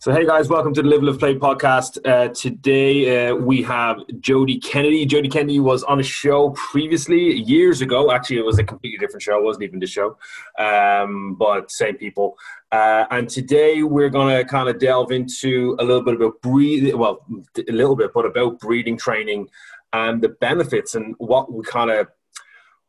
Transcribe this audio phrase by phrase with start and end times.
[0.00, 1.98] So, hey guys, welcome to the Live Lift Play podcast.
[2.06, 5.04] Uh, today uh, we have Jody Kennedy.
[5.04, 8.12] Jody Kennedy was on a show previously, years ago.
[8.12, 9.36] Actually, it was a completely different show.
[9.36, 10.16] It wasn't even the show,
[10.56, 12.38] um, but same people.
[12.70, 16.96] Uh, and today we're going to kind of delve into a little bit about breathing,
[16.96, 17.26] well,
[17.56, 19.48] a little bit, but about breathing training
[19.92, 22.06] and the benefits and what we kind of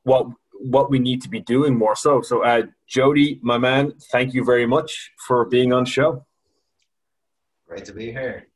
[0.03, 0.27] what
[0.61, 2.21] what we need to be doing more so.
[2.21, 6.23] So, uh, Jody, my man, thank you very much for being on show.
[7.69, 8.47] Great to be here.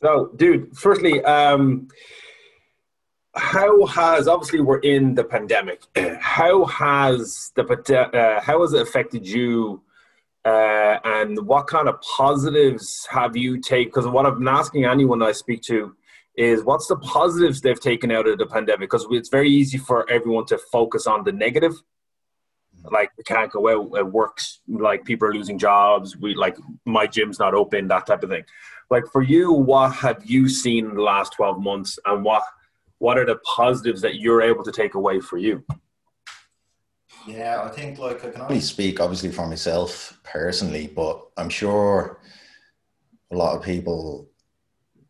[0.00, 1.88] So, dude, firstly, um,
[3.36, 5.82] how has obviously we're in the pandemic?
[6.18, 9.82] How has the uh, how has it affected you?
[10.46, 13.90] Uh, and what kind of positives have you taken?
[13.90, 15.94] Because what been asking anyone I speak to
[16.34, 18.88] is what's the positives they've taken out of the pandemic?
[18.88, 21.74] Because it's very easy for everyone to focus on the negative.
[22.84, 24.60] Like we can't go out, it works.
[24.68, 26.16] Like people are losing jobs.
[26.16, 28.44] We like my gym's not open, that type of thing.
[28.90, 32.42] Like for you, what have you seen in the last twelve months, and what
[32.98, 35.64] what are the positives that you're able to take away for you?
[37.26, 42.20] Yeah, I think like I can only speak obviously for myself personally, but I'm sure
[43.30, 44.28] a lot of people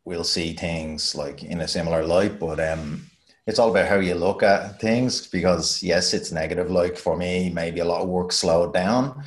[0.05, 2.41] will see things like in a similar light.
[2.41, 3.08] But um,
[3.49, 6.71] it's all about how you look at things because yes, it's negative.
[6.71, 9.25] Like for me, maybe a lot of work slowed down.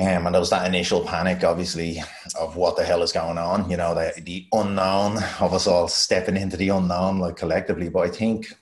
[0.00, 2.02] Um, and there was that initial panic, obviously,
[2.40, 3.70] of what the hell is going on.
[3.70, 7.88] You know, the the unknown of us all stepping into the unknown, like collectively.
[7.88, 8.52] But I think,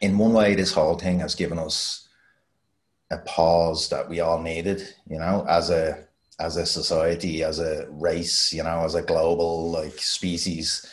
[0.00, 2.08] in one way, this whole thing has given us
[3.10, 4.94] a pause that we all needed.
[5.08, 6.06] You know, as a
[6.38, 10.86] as a society, as a race, you know, as a global like species.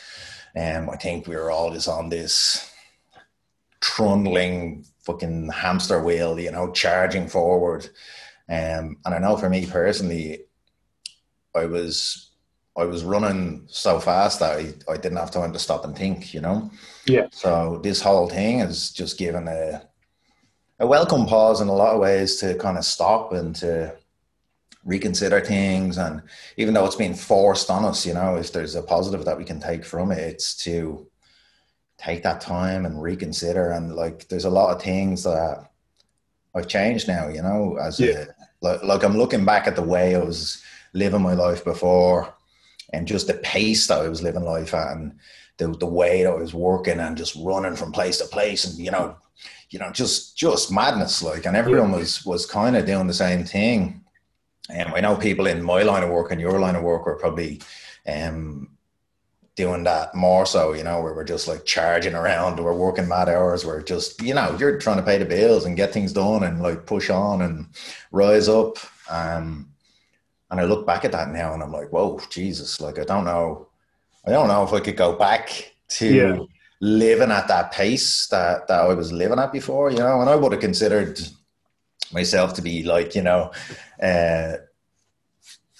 [0.56, 2.70] Um, I think we are all just on this
[3.80, 7.84] trundling fucking hamster wheel, you know, charging forward.
[8.48, 10.44] Um, and I know for me personally,
[11.54, 12.30] I was
[12.76, 16.32] I was running so fast that I, I didn't have time to stop and think,
[16.32, 16.70] you know.
[17.06, 17.26] Yeah.
[17.32, 19.82] So this whole thing has just given a
[20.80, 23.96] a welcome pause in a lot of ways to kind of stop and to
[24.88, 26.22] reconsider things and
[26.56, 29.44] even though it's being forced on us you know if there's a positive that we
[29.44, 31.06] can take from it it's to
[31.98, 33.72] take that time and reconsider.
[33.72, 35.64] And like there's a lot of things that
[36.54, 38.24] i've changed now you know as yeah.
[38.24, 38.26] a
[38.62, 40.62] like, like i'm looking back at the way i was
[40.94, 42.34] living my life before
[42.94, 45.12] and just the pace that i was living life at and
[45.58, 48.78] the, the way that i was working and just running from place to place and
[48.78, 49.14] you know
[49.68, 53.44] you know just just madness like and everyone was was kind of doing the same
[53.44, 54.02] thing
[54.70, 57.16] um, I know people in my line of work and your line of work are
[57.16, 57.60] probably
[58.06, 58.68] um,
[59.56, 63.28] doing that more so, you know, where we're just like charging around, we're working mad
[63.28, 66.44] hours, we're just, you know, you're trying to pay the bills and get things done
[66.44, 67.66] and like push on and
[68.12, 68.76] rise up.
[69.10, 69.68] Um,
[70.50, 73.24] and I look back at that now and I'm like, whoa, Jesus, like I don't
[73.24, 73.68] know,
[74.26, 76.38] I don't know if I could go back to yeah.
[76.80, 80.36] living at that pace that, that I was living at before, you know, and I
[80.36, 81.20] would have considered
[82.12, 83.50] myself to be like you know
[84.02, 84.54] uh,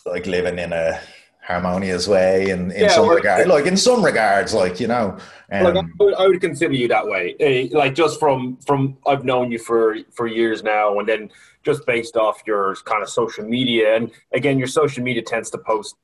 [0.06, 1.00] like living in a
[1.48, 5.16] harmonious way and in, in yeah, some regard like in some regards like you know
[5.50, 8.98] um, like I, would, I would consider you that way uh, like just from from
[9.06, 11.30] i've known you for for years now and then
[11.64, 15.58] just based off your kind of social media and again your social media tends to
[15.58, 15.96] post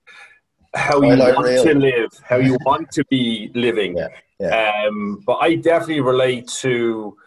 [0.74, 1.64] how you like want real.
[1.64, 4.08] to live how you want to be living yeah,
[4.40, 4.86] yeah.
[4.88, 7.18] Um, but i definitely relate to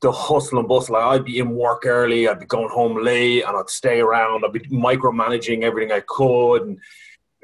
[0.00, 0.94] the hustle and bustle.
[0.94, 4.44] Like I'd be in work early, I'd be going home late, and I'd stay around.
[4.44, 6.78] I'd be micromanaging everything I could, and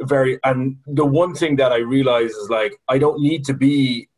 [0.00, 0.38] very.
[0.44, 4.08] And the one thing that I realized is like I don't need to be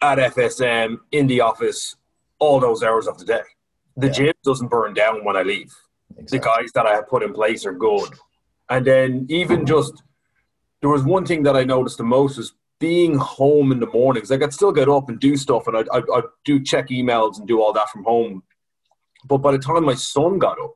[0.00, 1.96] at FSM in the office
[2.38, 3.42] all those hours of the day.
[3.96, 4.12] The yeah.
[4.12, 5.74] gym doesn't burn down when I leave.
[6.16, 6.38] Exactly.
[6.38, 8.10] The guys that I have put in place are good.
[8.68, 10.02] And then even just
[10.80, 12.52] there was one thing that I noticed the most is
[12.84, 15.88] being home in the mornings, like I'd still get up and do stuff, and I'd,
[15.88, 18.42] I'd, I'd, do check emails and do all that from home.
[19.24, 20.74] But by the time my son got up,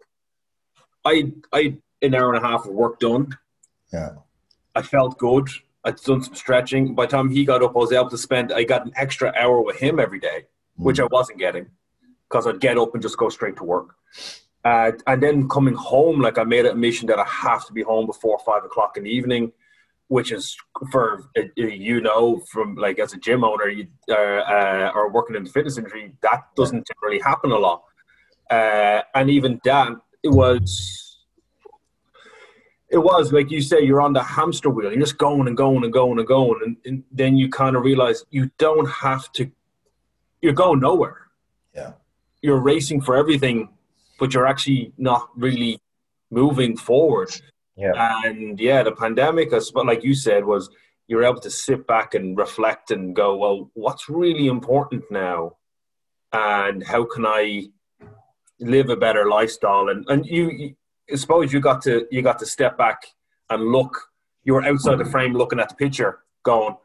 [1.05, 3.37] I I an hour and a half of work done.
[3.93, 4.13] Yeah,
[4.75, 5.51] I felt good.
[5.85, 6.95] I'd done some stretching.
[6.95, 8.55] By the time he got up, I was able to spend.
[8.55, 10.47] I got an extra hour with him every day,
[10.81, 10.85] mm.
[10.85, 11.67] which I wasn't getting
[12.27, 13.97] because I'd get up and just go straight to work.
[14.65, 17.73] Uh, and then coming home, like I made it a mission that I have to
[17.75, 19.53] be home before five o'clock in the evening
[20.09, 20.57] which is
[20.91, 21.25] for
[21.57, 25.51] you know from like as a gym owner you, uh, uh, or working in the
[25.51, 27.83] fitness industry that doesn't generally happen a lot.
[28.51, 31.27] Uh, and even that it was
[32.91, 34.91] it was like you say you're on the hamster wheel.
[34.91, 36.61] You're just going and going and going and going.
[36.65, 39.51] And, and then you kind of realize you don't have to
[40.41, 41.29] you're going nowhere.
[41.75, 41.93] Yeah.
[42.41, 43.69] You're racing for everything
[44.19, 45.81] but you're actually not really
[46.31, 47.31] moving forward
[47.79, 47.93] Yeah.
[48.25, 50.69] And yeah, the pandemic, suppose, like you said, was
[51.07, 55.57] you're able to sit back and reflect and go, well, what's really important now,
[56.33, 57.69] and how can I
[58.59, 59.89] live a better lifestyle?
[59.89, 60.75] And and you, you
[61.11, 63.07] I suppose you got to you got to step back
[63.49, 64.11] and look.
[64.43, 66.77] You were outside the frame, looking at the picture, going,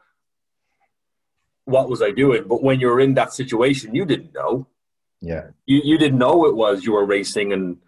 [1.64, 4.68] "What was I doing?" But when you were in that situation, you didn't know.
[5.20, 5.48] Yeah.
[5.66, 7.78] You you didn't know it was you were racing and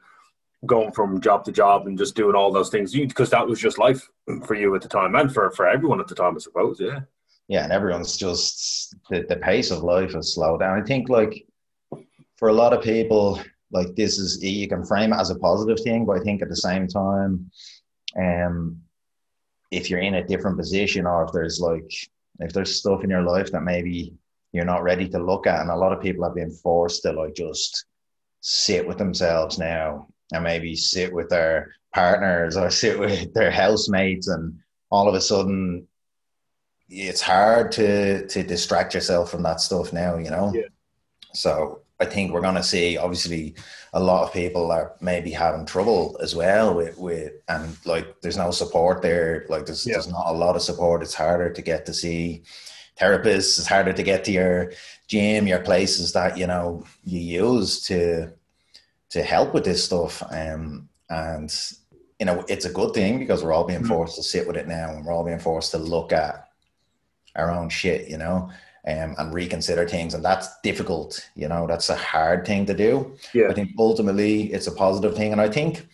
[0.66, 3.78] going from job to job and just doing all those things because that was just
[3.78, 4.08] life
[4.44, 6.78] for you at the time and for, for everyone at the time, I suppose.
[6.80, 7.00] Yeah.
[7.48, 7.64] Yeah.
[7.64, 10.80] And everyone's just the, the pace of life has slowed down.
[10.80, 11.46] I think like
[12.36, 13.40] for a lot of people,
[13.70, 16.48] like this is, you can frame it as a positive thing, but I think at
[16.48, 17.50] the same time,
[18.16, 18.80] um,
[19.70, 21.90] if you're in a different position or if there's like,
[22.40, 24.14] if there's stuff in your life that maybe
[24.52, 27.12] you're not ready to look at, and a lot of people have been forced to
[27.12, 27.84] like just
[28.40, 34.28] sit with themselves now and maybe sit with their partners or sit with their housemates
[34.28, 34.58] and
[34.90, 35.86] all of a sudden
[36.88, 40.62] it's hard to to distract yourself from that stuff now you know yeah.
[41.32, 43.54] so i think we're going to see obviously
[43.92, 48.36] a lot of people are maybe having trouble as well with with and like there's
[48.36, 49.94] no support there like there's, yeah.
[49.94, 52.44] there's not a lot of support it's harder to get to see
[53.00, 54.72] therapists it's harder to get to your
[55.08, 58.32] gym your places that you know you use to
[59.16, 60.22] to help with this stuff.
[60.30, 61.52] Um, and
[62.20, 63.88] you know, it's a good thing because we're all being mm-hmm.
[63.88, 66.48] forced to sit with it now, and we're all being forced to look at
[67.34, 68.50] our own shit, you know,
[68.86, 71.28] um, and reconsider things, and that's difficult.
[71.34, 73.16] You know, that's a hard thing to do.
[73.34, 73.48] Yeah.
[73.48, 75.86] I think ultimately it's a positive thing, and I think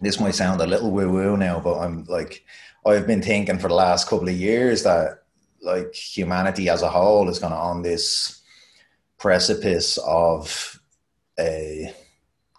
[0.00, 2.44] this might sound a little woo woo now, but I'm like,
[2.84, 5.22] I've been thinking for the last couple of years that
[5.62, 8.40] like humanity as a whole is going to on this
[9.18, 10.80] precipice of
[11.38, 11.94] a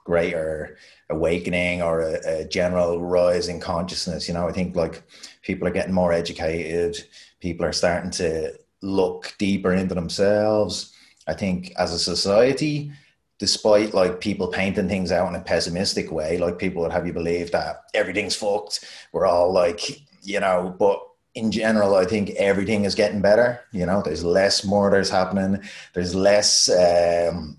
[0.03, 0.77] greater
[1.09, 4.27] awakening or a, a, general rise in consciousness.
[4.27, 5.03] You know, I think like
[5.42, 6.98] people are getting more educated,
[7.39, 10.94] people are starting to look deeper into themselves.
[11.27, 12.92] I think as a society,
[13.38, 17.13] despite like people painting things out in a pessimistic way, like people would have you
[17.13, 21.01] believe that everything's fucked, we're all like, you know, but
[21.33, 23.62] in general, I think everything is getting better.
[23.71, 25.62] You know, there's less murders happening.
[25.94, 27.57] There's less um,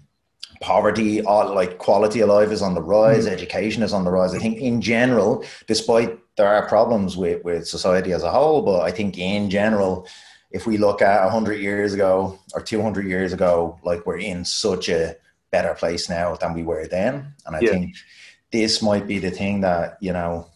[0.62, 4.11] poverty, all like quality of life is on the rise, mm education is on the
[4.11, 4.35] rise.
[4.35, 8.81] I think in general, despite there are problems with, with society as a whole, but
[8.81, 10.06] I think in general,
[10.50, 14.88] if we look at 100 years ago or 200 years ago, like we're in such
[14.88, 15.17] a
[15.50, 17.35] better place now than we were then.
[17.47, 17.70] And I yeah.
[17.70, 17.97] think
[18.50, 20.47] this might be the thing that, you know,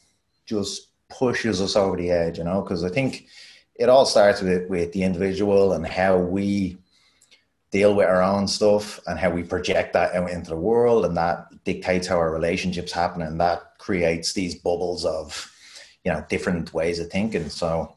[0.47, 3.27] just pushes us over the edge, you know, because I think
[3.75, 6.79] it all starts with, with the individual and how we
[7.71, 11.17] deal with our own stuff and how we project that out into the world and
[11.17, 15.53] that dictates how our relationships happen and that creates these bubbles of
[16.05, 17.49] you know different ways of thinking.
[17.49, 17.97] So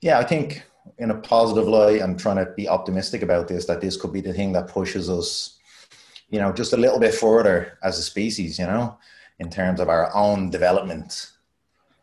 [0.00, 0.62] yeah i think
[0.98, 4.20] in a positive light i'm trying to be optimistic about this that this could be
[4.20, 5.58] the thing that pushes us
[6.30, 8.98] you know just a little bit further as a species you know
[9.38, 11.32] in terms of our own development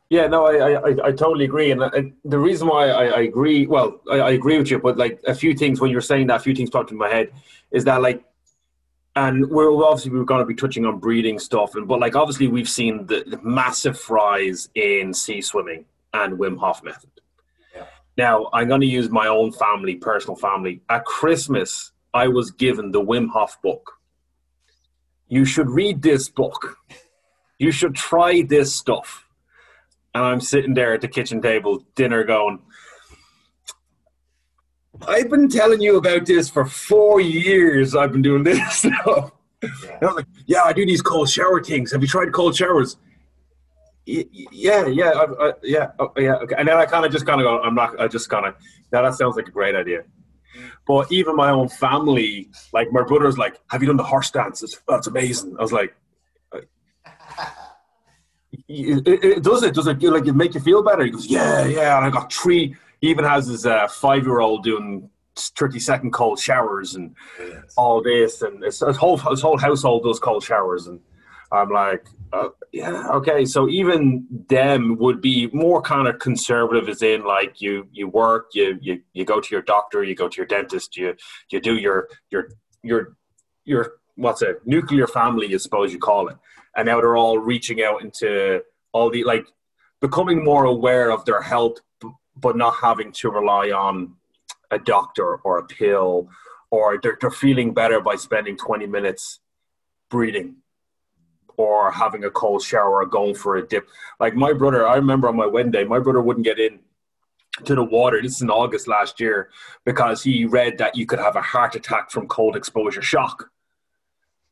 [0.09, 3.67] yeah, no, I, I, I totally agree, and, and the reason why I, I agree,
[3.67, 6.37] well, I, I, agree with you, but like a few things when you're saying that,
[6.37, 7.31] a few things popped in my head,
[7.71, 8.23] is that like,
[9.17, 12.47] and we're obviously we're going to be touching on breeding stuff, and but like obviously
[12.47, 17.09] we've seen the, the massive rise in sea swimming and Wim Hof method.
[17.75, 17.85] Yeah.
[18.15, 20.81] Now I'm going to use my own family, personal family.
[20.89, 23.93] At Christmas, I was given the Wim Hof book.
[25.27, 26.77] You should read this book.
[27.59, 29.26] You should try this stuff
[30.17, 32.59] and I'm sitting there at the kitchen table, dinner going,
[35.07, 37.95] I've been telling you about this for four years.
[37.95, 38.83] I've been doing this.
[38.85, 38.91] yeah.
[39.05, 41.91] I was like, yeah, I do these cold shower things.
[41.91, 42.97] Have you tried cold showers?
[44.07, 46.35] yeah, yeah, I, I, yeah, oh, yeah.
[46.35, 46.55] Okay.
[46.57, 48.55] And then I kind of just kind of go, I'm not, I just kind of,
[48.91, 50.03] now that sounds like a great idea.
[50.87, 54.63] But even my own family, like my brother's like, have you done the horse dance?
[54.87, 55.57] That's amazing.
[55.59, 55.93] I was like,
[58.67, 61.03] it, it, does it does it like it make you feel better?
[61.03, 61.97] He goes yeah yeah.
[61.97, 66.11] And i got three he even has his uh, five year old doing 30 second
[66.11, 67.73] cold showers and yes.
[67.77, 68.41] all this.
[68.41, 70.87] And his whole his whole household does cold showers.
[70.87, 70.99] And
[71.51, 73.45] i'm like uh, yeah okay.
[73.45, 78.49] So even them would be more kind of conservative as in like you you work
[78.53, 81.15] you you, you go to your doctor you go to your dentist you
[81.49, 82.49] you do your your
[82.83, 83.15] your
[83.63, 86.35] your what's it nuclear family i suppose you call it
[86.77, 88.61] and now they're all reaching out into
[88.93, 89.45] all the like
[89.99, 91.79] becoming more aware of their health
[92.39, 94.13] but not having to rely on
[94.71, 96.29] a doctor or a pill
[96.69, 99.39] or they're, they're feeling better by spending 20 minutes
[100.09, 100.55] breathing
[101.57, 103.87] or having a cold shower or going for a dip.
[104.19, 106.79] Like my brother, I remember on my wedding day, my brother wouldn't get in
[107.65, 108.21] to the water.
[108.21, 109.49] This is in August last year
[109.83, 113.49] because he read that you could have a heart attack from cold exposure shock,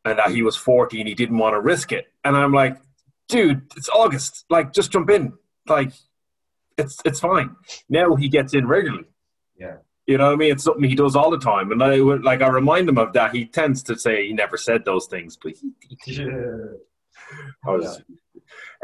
[0.06, 2.06] and that he was forty and he didn't want to risk it.
[2.24, 2.78] And I'm like,
[3.28, 4.46] dude, it's August.
[4.50, 5.34] Like, just jump in.
[5.68, 5.92] Like,
[6.78, 7.56] it's it's fine.
[7.90, 9.10] Now he gets in regularly.
[9.58, 9.78] Yeah.
[10.08, 10.52] You know what I mean?
[10.52, 13.34] It's something he does all the time, and I like I remind him of that.
[13.34, 15.72] He tends to say he never said those things, but he,
[16.04, 16.22] he
[17.66, 17.98] I was,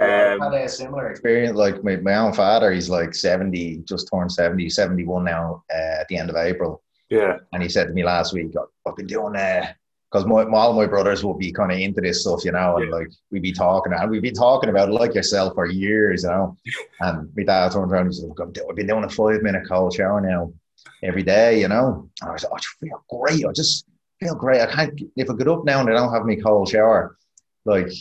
[0.01, 1.55] um, I had a similar experience.
[1.55, 6.07] Like my, my own father, he's like seventy, just turned 70, 71 now uh, at
[6.07, 6.81] the end of April.
[7.11, 8.53] Yeah, and he said to me last week,
[8.87, 9.73] "I've been doing uh,
[10.11, 12.77] because my, my, all my brothers will be kind of into this stuff, you know,
[12.77, 12.95] and yeah.
[12.95, 16.29] like we'd be talking and we'd be talking about it like yourself for years, you
[16.29, 16.57] know.
[16.99, 20.19] And my dad turned around and said, I've been doing a five minute cold shower
[20.19, 20.53] now
[21.01, 22.09] every day, you know.
[22.21, 23.45] And I was like, oh, I feel great.
[23.45, 23.85] I just
[24.19, 24.61] feel great.
[24.61, 27.17] I can't, if I get up now and I don't have my cold shower,
[27.63, 27.91] like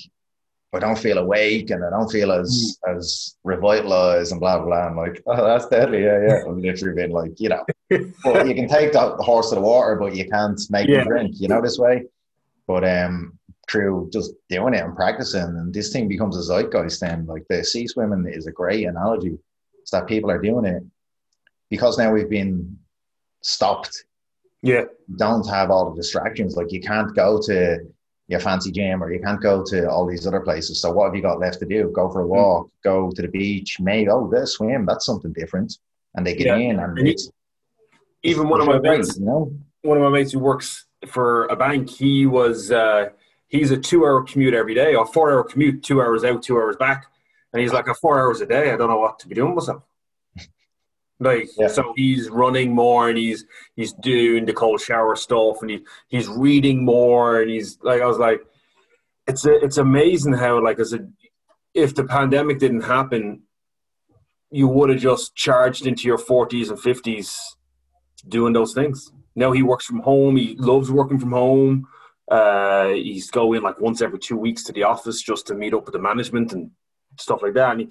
[0.73, 2.97] I don't feel awake and I don't feel as mm.
[2.97, 4.67] as revitalized and blah blah.
[4.67, 4.87] blah.
[4.87, 6.05] I'm like, oh, that's deadly.
[6.05, 6.43] Yeah, yeah.
[6.49, 7.65] I've literally been like, you know,
[8.25, 11.05] well, you can take the horse to the water, but you can't make yeah.
[11.05, 11.41] drink.
[11.41, 12.05] You know this way.
[12.67, 13.37] But um,
[13.69, 17.01] through just doing it and practicing, and this thing becomes a zeitgeist.
[17.01, 19.39] Then, like the sea swimming is a great analogy.
[19.81, 20.83] It's that people are doing it
[21.69, 22.79] because now we've been
[23.41, 24.05] stopped.
[24.63, 24.85] Yeah,
[25.17, 26.57] don't have all the distractions.
[26.57, 27.81] Like you can't go to
[28.31, 30.81] your fancy gym or you can't go to all these other places.
[30.81, 31.91] So what have you got left to do?
[31.95, 32.31] Go for a hmm.
[32.31, 32.71] walk, mm.
[32.85, 35.77] go to the beach, maybe oh this swim, that's something different.
[36.15, 36.57] And they get yeah.
[36.57, 37.31] in and, and it's,
[38.23, 41.57] even one of my mates, you know, one of my mates who works for a
[41.57, 43.09] bank, he was uh,
[43.49, 46.57] he's a two hour commute every day, or four hour commute, two hours out, two
[46.57, 47.07] hours back.
[47.53, 49.55] And he's like a four hours a day, I don't know what to be doing
[49.55, 49.83] myself.
[51.21, 51.69] Like yeah.
[51.69, 53.45] so, he's running more, and he's
[53.77, 58.07] he's doing the cold shower stuff, and he he's reading more, and he's like I
[58.07, 58.41] was like,
[59.27, 61.07] it's a, it's amazing how like as a
[61.75, 63.43] if the pandemic didn't happen,
[64.51, 67.39] you would have just charged into your forties and fifties
[68.27, 69.13] doing those things.
[69.37, 70.37] Now he works from home.
[70.37, 71.87] He loves working from home.
[72.31, 75.85] Uh, he's going like once every two weeks to the office just to meet up
[75.85, 76.71] with the management and
[77.19, 77.73] stuff like that.
[77.73, 77.89] And he,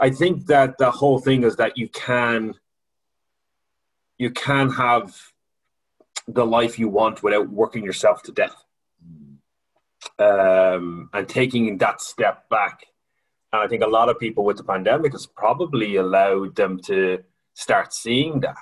[0.00, 2.54] I think that the whole thing is that you can
[4.22, 5.14] you can have
[6.28, 8.54] the life you want without working yourself to death.
[10.18, 12.86] Um, and taking that step back.
[13.52, 17.22] And I think a lot of people with the pandemic has probably allowed them to
[17.54, 18.56] start seeing that.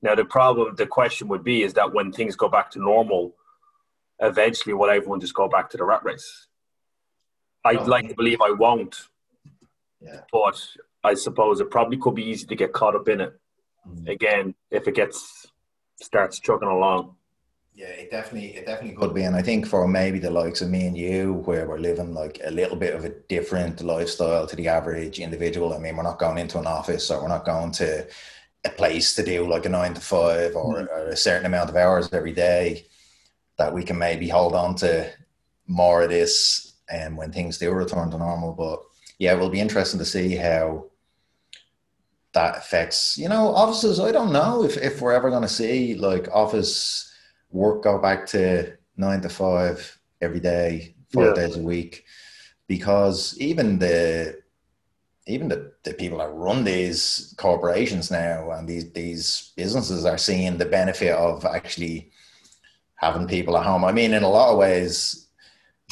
[0.00, 3.34] Now, the problem, the question would be is that when things go back to normal,
[4.20, 6.46] eventually will everyone just go back to the rat race?
[7.64, 8.96] I'd like to believe I won't.
[10.00, 10.22] Yeah.
[10.32, 10.58] But
[11.04, 13.38] I suppose it probably could be easy to get caught up in it.
[14.06, 15.46] Again if it gets
[16.00, 17.16] starts chugging along.
[17.74, 20.68] Yeah, it definitely it definitely could be, and I think for maybe the likes of
[20.68, 24.56] me and you, where we're living like a little bit of a different lifestyle to
[24.56, 25.72] the average individual.
[25.72, 28.06] I mean, we're not going into an office, or we're not going to
[28.64, 30.88] a place to do like a nine to five or, mm.
[30.88, 32.86] or a certain amount of hours every day.
[33.56, 35.10] That we can maybe hold on to
[35.66, 38.52] more of this, and um, when things do return to normal.
[38.52, 38.82] But
[39.18, 40.90] yeah, it will be interesting to see how
[42.32, 44.00] that affects, you know, offices.
[44.00, 47.12] I don't know if, if we're ever going to see like office
[47.50, 51.34] work go back to nine to five every day, five yeah.
[51.34, 52.04] days a week,
[52.68, 54.40] because even the
[55.26, 60.56] even the, the people that run these corporations now and these these businesses are seeing
[60.56, 62.10] the benefit of actually
[62.96, 63.84] having people at home.
[63.84, 65.21] I mean, in a lot of ways,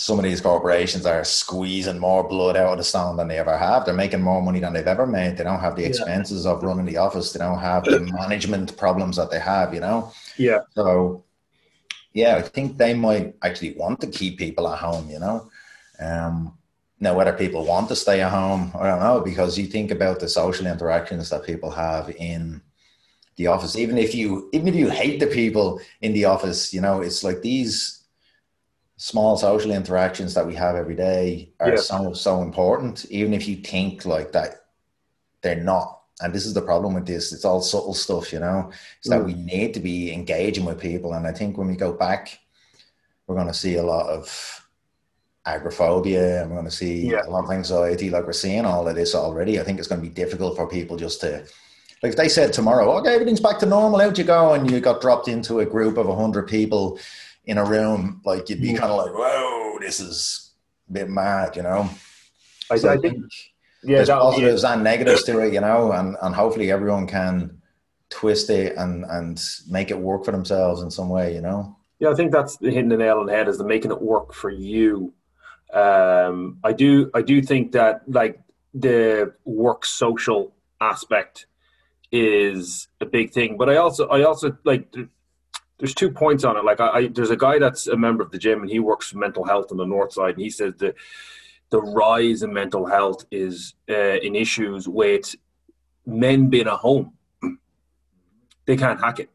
[0.01, 3.57] some of these corporations are squeezing more blood out of the stone than they ever
[3.59, 3.85] have.
[3.85, 5.37] They're making more money than they've ever made.
[5.37, 6.53] They don't have the expenses yeah.
[6.53, 7.33] of running the office.
[7.33, 10.11] They don't have the management problems that they have, you know?
[10.39, 10.61] Yeah.
[10.75, 11.25] So,
[12.15, 15.51] yeah, I think they might actually want to keep people at home, you know?
[16.01, 16.57] Um,
[16.99, 20.19] now, whether people want to stay at home, I don't know, because you think about
[20.19, 22.63] the social interactions that people have in
[23.37, 23.77] the office.
[23.77, 27.23] Even if you, even if you hate the people in the office, you know, it's
[27.23, 28.00] like these
[29.03, 31.77] small social interactions that we have every day are yeah.
[31.77, 34.67] so so important even if you think like that
[35.41, 36.03] they're not.
[36.21, 37.33] And this is the problem with this.
[37.33, 38.71] It's all subtle stuff you know?
[39.03, 39.17] Is mm.
[39.17, 41.15] that we need to be engaging with people.
[41.15, 42.39] And i think when we go back
[43.27, 44.67] we're going to see a lot of
[45.47, 47.23] agoraphobia and we're going to see yeah.
[47.27, 48.11] a lot of anxiety.
[48.11, 49.59] Like we're seeing all of this already.
[49.59, 51.47] I think it's going to be difficult for people just to
[52.03, 54.53] like if they said tomorrow okay everything's back to normal out you go?
[54.53, 56.99] And you got dropped into a group of 100 people
[57.51, 60.53] in a room, like you'd be kind of like, whoa, this is
[60.89, 61.91] a bit mad, you know.
[62.71, 63.17] I, so I think,
[63.83, 67.61] yeah, there's positives and negatives to it, you know, and and hopefully everyone can
[68.09, 71.77] twist it and and make it work for themselves in some way, you know.
[71.99, 74.33] Yeah, I think that's hitting the nail on the head is the making it work
[74.33, 75.13] for you.
[75.75, 78.41] Um, I do I do think that like
[78.75, 81.47] the work social aspect
[82.13, 84.95] is a big thing, but I also I also like
[85.81, 86.65] there's two points on it.
[86.65, 89.09] Like I, I, there's a guy that's a member of the gym and he works
[89.09, 90.95] for mental health on the north side, and he says that
[91.71, 95.35] the rise in mental health is uh, in issues with
[96.07, 97.15] men being at home.
[98.67, 99.31] They can't hack it.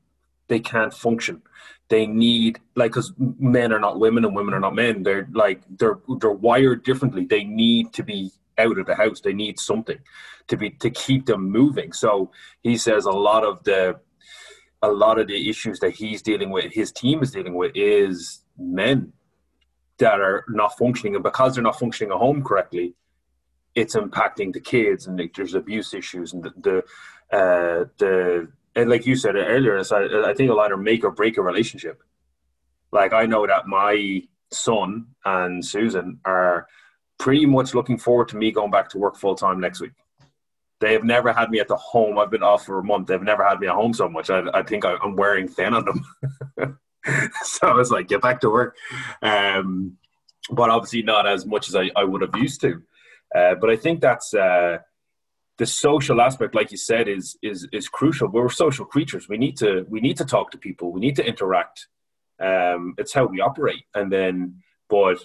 [0.48, 1.42] They can't function.
[1.88, 5.04] They need like because men are not women and women are not men.
[5.04, 7.26] They're like they're they're wired differently.
[7.26, 9.22] They need to be out of the house.
[9.22, 9.98] They need something
[10.48, 11.94] to be to keep them moving.
[11.94, 12.32] So
[12.64, 14.00] he says a lot of the
[14.86, 18.42] a lot of the issues that he's dealing with, his team is dealing with, is
[18.58, 19.14] men
[19.98, 22.94] that are not functioning, and because they're not functioning at home correctly,
[23.74, 26.78] it's impacting the kids, and like, there's abuse issues, and the the,
[27.38, 31.12] uh, the and like you said earlier, I, I think a lot of make or
[31.12, 32.02] break a relationship.
[32.92, 36.68] Like I know that my son and Susan are
[37.18, 39.98] pretty much looking forward to me going back to work full time next week.
[40.82, 42.18] They have never had me at the home.
[42.18, 43.08] I've been off for a month.
[43.08, 44.30] They've never had me at home so much.
[44.30, 46.80] I, I think I, am wearing thin on them.
[47.44, 48.76] so I was like, get back to work.
[49.22, 49.98] Um,
[50.50, 52.82] but obviously not as much as I, I would have used to.
[53.34, 54.80] Uh, but I think that's uh,
[55.58, 58.28] the social aspect, like you said, is is is crucial.
[58.28, 59.28] We're social creatures.
[59.28, 60.92] We need to we need to talk to people.
[60.92, 61.88] We need to interact.
[62.40, 63.84] Um, it's how we operate.
[63.94, 65.18] And then, but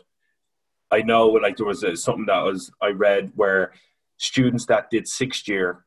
[0.90, 3.72] I know like there was a, something that was I read where
[4.20, 5.82] students that did sixth year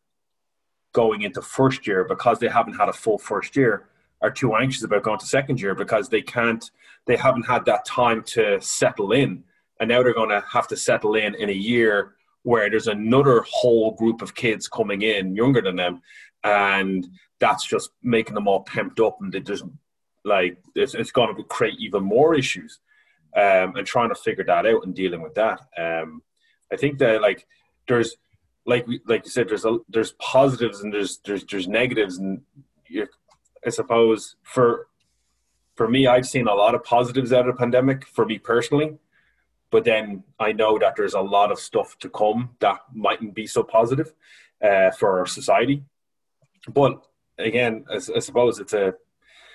[0.92, 3.88] going into first year because they haven't had a full first year
[4.22, 6.72] are too anxious about going to second year because they can't
[7.06, 9.44] they haven't had that time to settle in.
[9.80, 13.46] And now they're going to have to settle in in a year where there's another
[13.48, 16.02] whole group of kids coming in younger than them.
[16.44, 17.08] And
[17.40, 19.66] that's just making them all pumped up and they just
[20.25, 22.80] like it's, it's going to create even more issues
[23.36, 25.60] um, and trying to figure that out and dealing with that.
[25.78, 26.24] Um,
[26.72, 27.46] i think that like
[27.88, 28.16] there's
[28.65, 32.41] like we, like you said there's a, there's positives and there's there's there's negatives and
[33.65, 34.88] I suppose for
[35.75, 38.98] for me, I've seen a lot of positives out of the pandemic for me personally,
[39.72, 43.48] but then I know that there's a lot of stuff to come that mightn't be
[43.48, 44.14] so positive
[44.61, 45.83] uh, for our society.
[46.72, 47.03] But
[47.40, 48.94] again, I, I suppose it's a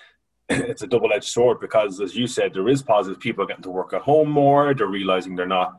[0.50, 3.20] it's a double edged sword because, as you said, there is positive.
[3.20, 4.74] People are getting to work at home more.
[4.74, 5.74] They're realizing they're not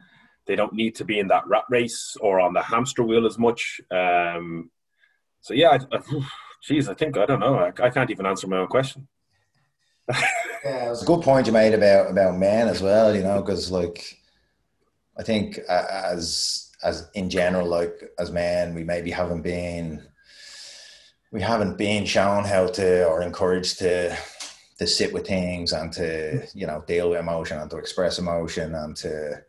[0.50, 3.38] they don't need to be in that rat race or on the hamster wheel as
[3.38, 3.80] much.
[3.92, 4.72] Um,
[5.42, 6.02] so yeah, I, I,
[6.64, 7.56] geez, I think I don't know.
[7.56, 9.08] I, I can't even answer my own question.
[10.66, 13.16] yeah, it was a good point you made about about men as well.
[13.16, 14.18] You know, because like
[15.20, 20.02] I think as as in general, like as men, we maybe haven't been
[21.32, 24.18] we haven't been shown how to or encouraged to
[24.80, 28.74] to sit with things and to you know deal with emotion and to express emotion
[28.74, 29.44] and to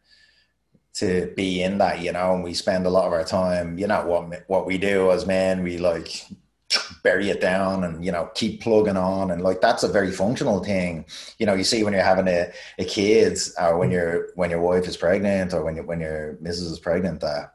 [0.92, 3.86] to be in that you know and we spend a lot of our time you
[3.86, 6.26] know what what we do as men we like
[7.02, 9.30] bury it down and you know keep plugging on.
[9.30, 11.04] And like that's a very functional thing.
[11.38, 13.92] You know you see when you're having a, a kid or when mm.
[13.92, 17.54] your when your wife is pregnant or when you, when your missus is pregnant that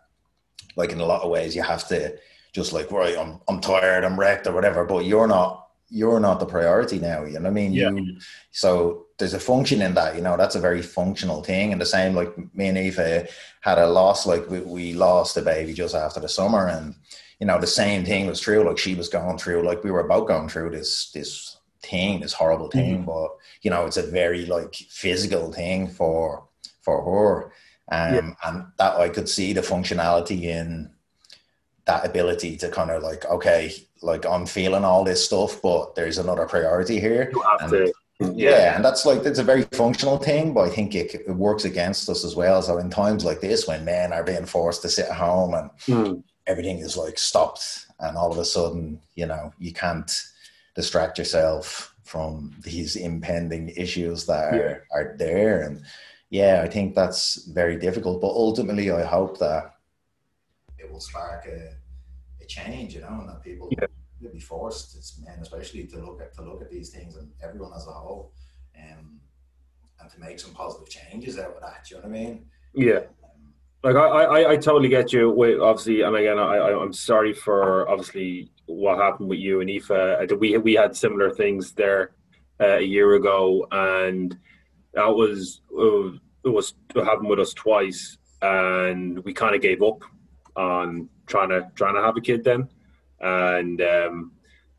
[0.76, 2.18] like in a lot of ways you have to
[2.54, 6.40] just like right I'm I'm tired I'm wrecked or whatever but you're not you're not
[6.40, 7.74] the priority now you know what I mean?
[7.74, 7.92] Yeah.
[7.92, 8.20] you
[8.52, 11.86] so there's a function in that you know that's a very functional thing and the
[11.86, 13.30] same like me and Aoife
[13.62, 16.96] had a loss like we, we lost a baby just after the summer and
[17.40, 18.64] you know, the same thing was true.
[18.64, 22.34] Like she was going through, like we were both going through this this thing, this
[22.34, 23.00] horrible thing.
[23.00, 23.06] Mm-hmm.
[23.06, 26.48] But you know, it's a very like physical thing for
[26.82, 27.52] for her.
[27.92, 28.32] Um, yeah.
[28.46, 30.92] and that I could see the functionality in
[31.86, 36.18] that ability to kind of like, okay, like I'm feeling all this stuff, but there's
[36.18, 37.32] another priority here.
[37.60, 38.30] And, to, yeah.
[38.36, 38.76] yeah.
[38.76, 42.10] and that's like it's a very functional thing, but I think it, it works against
[42.10, 42.62] us as well.
[42.62, 45.70] So in times like this, when men are being forced to sit at home and
[45.88, 50.24] mm everything is like stopped and all of a sudden you know you can't
[50.76, 54.98] distract yourself from these impending issues that are, yeah.
[54.98, 55.82] are there and
[56.30, 59.76] yeah i think that's very difficult but ultimately i hope that
[60.78, 61.74] it will spark a,
[62.42, 63.88] a change you know and that people yeah.
[64.22, 67.30] Will be forced it's men especially to look at to look at these things and
[67.44, 68.34] everyone as a whole
[68.78, 69.20] um,
[70.00, 73.02] and to make some positive changes out of that you know what i mean yeah
[73.86, 75.30] like I, I, I totally get you.
[75.30, 80.40] With obviously, and again, I, I'm sorry for obviously what happened with you and Aoife.
[80.40, 82.16] We we had similar things there
[82.60, 84.36] uh, a year ago, and
[84.96, 86.08] that was uh,
[86.44, 90.02] it was it happened with us twice, and we kind of gave up
[90.56, 92.68] on trying to trying to have a kid then.
[93.20, 94.32] And um,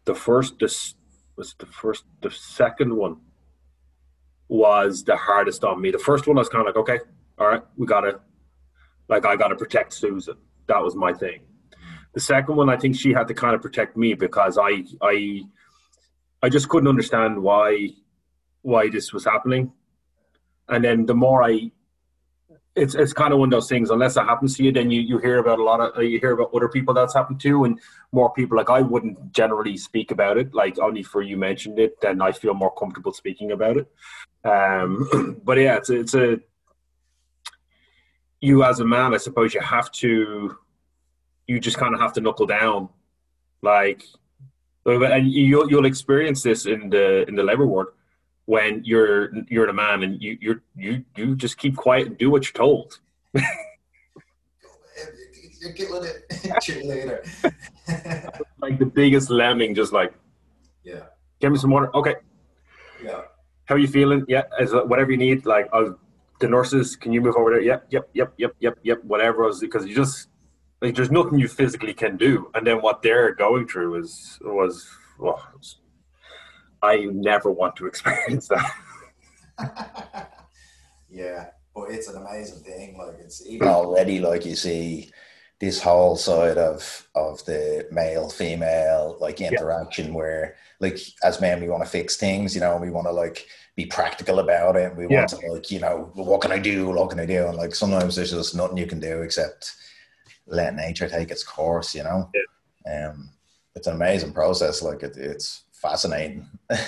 [0.05, 0.95] the first this
[1.37, 3.17] was the first the second one
[4.49, 5.91] was the hardest on me.
[5.91, 7.05] The first one I was kind of like, okay,
[7.39, 8.21] all right, we gotta
[9.09, 10.37] like I gotta protect Susan.
[10.67, 11.41] That was my thing.
[12.15, 15.43] The second one, I think she had to kind of protect me because I I
[16.43, 17.91] I just couldn't understand why
[18.63, 19.73] why this was happening.
[20.69, 21.71] And then the more I
[22.77, 23.91] it's it's kind of one of those things.
[23.91, 26.33] Unless it happens to you, then you, you hear about a lot of you hear
[26.33, 27.81] about other people that's happened to, and
[28.13, 28.57] more people.
[28.57, 30.55] Like I wouldn't generally speak about it.
[30.55, 33.91] Like only for you mentioned it, then I feel more comfortable speaking about it.
[34.45, 36.39] Um, but yeah, it's it's a
[38.41, 40.57] you as a man, I suppose you have to,
[41.47, 42.91] you just kind of have to knuckle down,
[43.63, 44.05] like,
[44.85, 47.89] and you'll you'll experience this in the in the labor ward
[48.47, 52.31] when you're you're the man and you you you you just keep quiet and do
[52.31, 52.99] what you're told.
[55.61, 56.85] you're killing it.
[56.85, 57.25] later.
[58.61, 60.15] like the biggest lemming, just like,
[60.85, 61.05] yeah.
[61.41, 61.95] Give me some water.
[61.95, 62.15] Okay.
[63.03, 63.23] Yeah.
[63.67, 64.25] How are you feeling?
[64.29, 65.45] Yeah, as whatever you need.
[65.45, 65.99] Like, I'll
[66.41, 67.63] the nurses, can you move over there?
[67.63, 69.05] Yep, yep, yep, yep, yep, yep.
[69.05, 70.29] Whatever, because you just
[70.83, 74.89] like there's nothing you physically can do, and then what they're going through is was
[75.19, 75.43] well,
[76.83, 78.73] I never want to experience that.
[81.11, 82.97] yeah, but it's an amazing thing.
[82.99, 85.11] Like it's even already like you see
[85.59, 90.13] this whole side of of the male female like interaction yeah.
[90.13, 93.47] where like as men we want to fix things you know we want to like
[93.75, 95.21] be practical about it we yeah.
[95.21, 97.75] want to like you know what can i do what can i do and like
[97.75, 99.75] sometimes there's just nothing you can do except
[100.47, 103.09] let nature take its course you know yeah.
[103.09, 103.31] um
[103.75, 106.81] it's an amazing process like it, it's fascinating and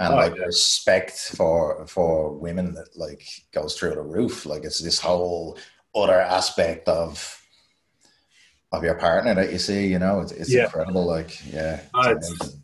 [0.00, 0.44] oh, like yeah.
[0.44, 5.58] respect for for women that like goes through the roof like it's this whole
[5.94, 7.40] other aspect of
[8.74, 9.86] of your partner that you see.
[9.86, 10.64] You know, it's, it's yeah.
[10.64, 11.06] incredible.
[11.06, 12.56] Like, yeah, uh, it's,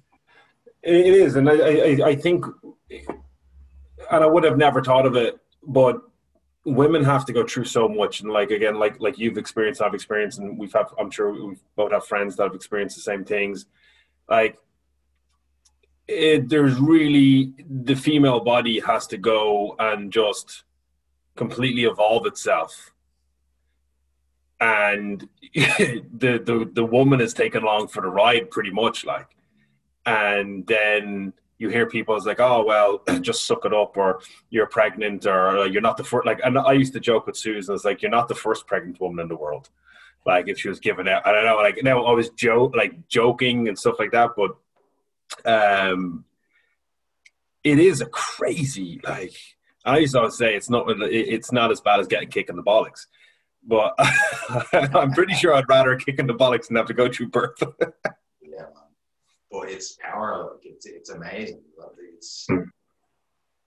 [0.82, 2.44] it is, and I, I, I think,
[2.90, 6.00] and I would have never thought of it, but
[6.64, 9.94] women have to go through so much, and like again, like like you've experienced, I've
[9.94, 13.24] experienced, and we've had, I'm sure we both have friends that have experienced the same
[13.24, 13.66] things.
[14.28, 14.58] Like,
[16.10, 20.64] it, there's really the female body has to go and just
[21.36, 22.92] completely evolve itself.
[24.60, 26.02] And the,
[26.44, 29.28] the the woman is taken along for the ride pretty much like.
[30.04, 34.66] And then you hear people it's like oh well just suck it up or you're
[34.66, 37.84] pregnant or you're not the first like and i used to joke with susan it's
[37.84, 39.68] like you're not the first pregnant woman in the world.
[40.24, 43.06] Like if she was given out i don't know like now i was joke like
[43.08, 44.52] joking and stuff like that but
[45.44, 46.24] um
[47.62, 49.34] it is a crazy like
[49.84, 52.56] i used to always say it's not it's not as bad as getting kicked in
[52.56, 53.06] the bollocks
[53.66, 53.94] but
[54.72, 57.62] I'm pretty sure I'd rather kick in the bollocks than have to go through birth.
[58.42, 58.66] yeah,
[59.50, 60.50] but it's power.
[60.52, 61.62] Like it's it's amazing.
[62.16, 62.62] It's hmm.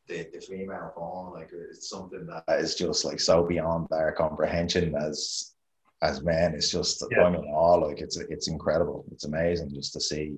[0.08, 1.34] the, the female form.
[1.34, 5.54] Like it's something that is just like so beyond our comprehension as
[6.02, 6.54] as men.
[6.56, 7.23] It's just yeah.
[7.23, 9.06] I mean, all like it's it's incredible.
[9.12, 10.38] It's amazing just to see.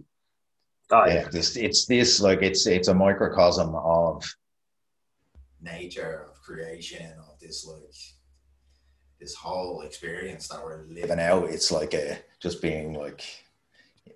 [0.92, 1.28] Oh, yeah, yeah.
[1.30, 4.24] This, it's this like it's it's a microcosm of
[5.62, 7.96] nature of creation of this like
[9.20, 13.24] this whole experience that we're living out, it's like a just being like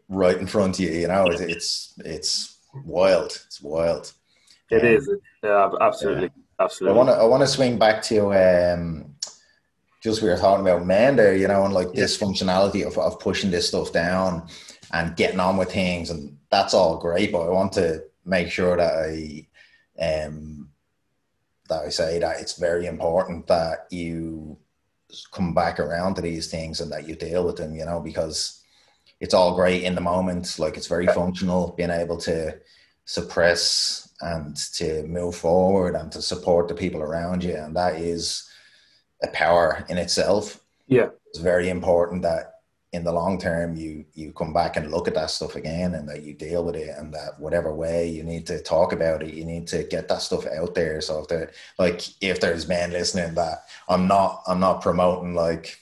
[0.08, 0.92] right in front of you.
[0.92, 3.32] You know, it's it's, it's wild.
[3.48, 4.14] It's wild.
[4.70, 5.10] It um, is.
[5.44, 6.64] Yeah, absolutely, yeah.
[6.64, 6.94] absolutely.
[6.94, 9.16] I want to I want to swing back to um,
[10.04, 13.20] just we were talking about men there, you know, and like this functionality of, of
[13.20, 14.48] pushing this stuff down
[14.92, 17.32] and getting on with things, and that's all great.
[17.32, 19.48] But I want to make sure that I
[20.02, 20.70] um
[21.70, 24.58] that I say that it's very important that you
[25.32, 28.64] come back around to these things and that you deal with them, you know, because
[29.20, 30.58] it's all great in the moment.
[30.60, 32.58] Like it's very functional, being able to
[33.06, 37.56] suppress and to move forward and to support the people around you.
[37.56, 38.50] And that is
[39.24, 40.62] a power in itself.
[40.88, 41.10] Yeah.
[41.28, 42.49] It's very important that
[42.92, 46.10] in the long term you you come back and look at that stuff again and
[46.10, 49.34] that you deal with it and that whatever way you need to talk about it
[49.34, 52.92] you need to get that stuff out there so if there like if there's men
[52.92, 55.80] listening that i'm not i'm not promoting like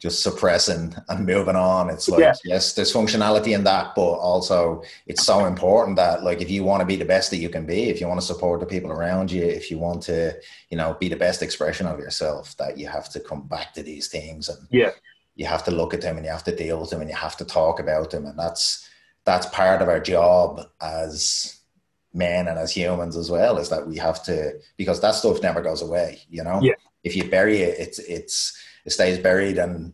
[0.00, 2.34] just suppressing and moving on it's like yeah.
[2.44, 6.80] yes there's functionality in that but also it's so important that like if you want
[6.80, 8.90] to be the best that you can be if you want to support the people
[8.90, 10.34] around you if you want to
[10.68, 13.82] you know be the best expression of yourself that you have to come back to
[13.84, 14.90] these things and yeah
[15.34, 17.16] you have to look at them and you have to deal with them and you
[17.16, 18.26] have to talk about them.
[18.26, 18.88] And that's
[19.24, 21.60] that's part of our job as
[22.12, 25.60] men and as humans as well is that we have to because that stuff never
[25.60, 26.60] goes away you know?
[26.62, 26.74] Yeah.
[27.02, 29.92] if you bury it it's it's it stays buried and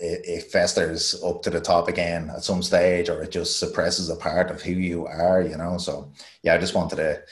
[0.00, 4.08] it, it festers up to the top again at some stage or it just suppresses
[4.08, 5.76] a part of who you are you know?
[5.76, 6.10] So
[6.42, 7.22] yeah i just wanted to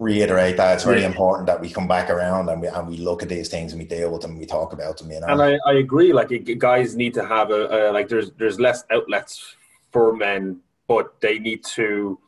[0.00, 1.06] reiterate that it's very yeah.
[1.06, 3.80] important that we come back around and we and we look at these things and
[3.80, 5.10] we deal with them, we talk about them.
[5.12, 6.12] You know, and I, I agree.
[6.12, 9.56] Like guys need to have a, a like there's there's less outlets
[9.92, 12.18] for men, but they need to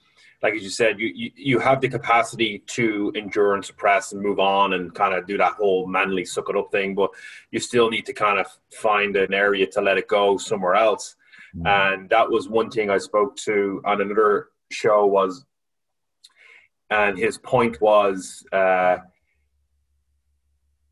[0.42, 4.20] like as you said, you, you, you have the capacity to endure and suppress and
[4.20, 7.10] move on and kind of do that whole manly suck it up thing, but
[7.52, 11.16] you still need to kind of find an area to let it go somewhere else.
[11.56, 11.66] Mm-hmm.
[11.66, 15.44] And that was one thing I spoke to on another show was,
[16.92, 18.98] and his point was, uh,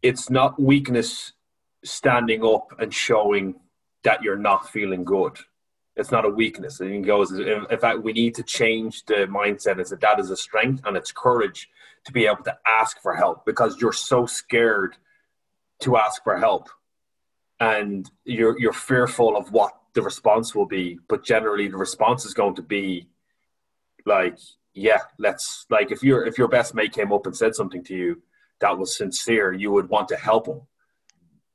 [0.02, 1.32] it's not weakness
[1.84, 3.54] standing up and showing
[4.04, 5.38] that you're not feeling good
[6.00, 6.80] it's not a weakness.
[6.80, 9.78] And he goes, in fact, we need to change the mindset.
[9.78, 11.68] Is that that is a strength and it's courage
[12.04, 14.96] to be able to ask for help because you're so scared
[15.80, 16.68] to ask for help,
[17.58, 20.98] and you're you're fearful of what the response will be.
[21.08, 23.08] But generally, the response is going to be
[24.06, 24.38] like,
[24.80, 27.94] yeah, let's like if your if your best mate came up and said something to
[27.94, 28.22] you
[28.60, 30.60] that was sincere, you would want to help him.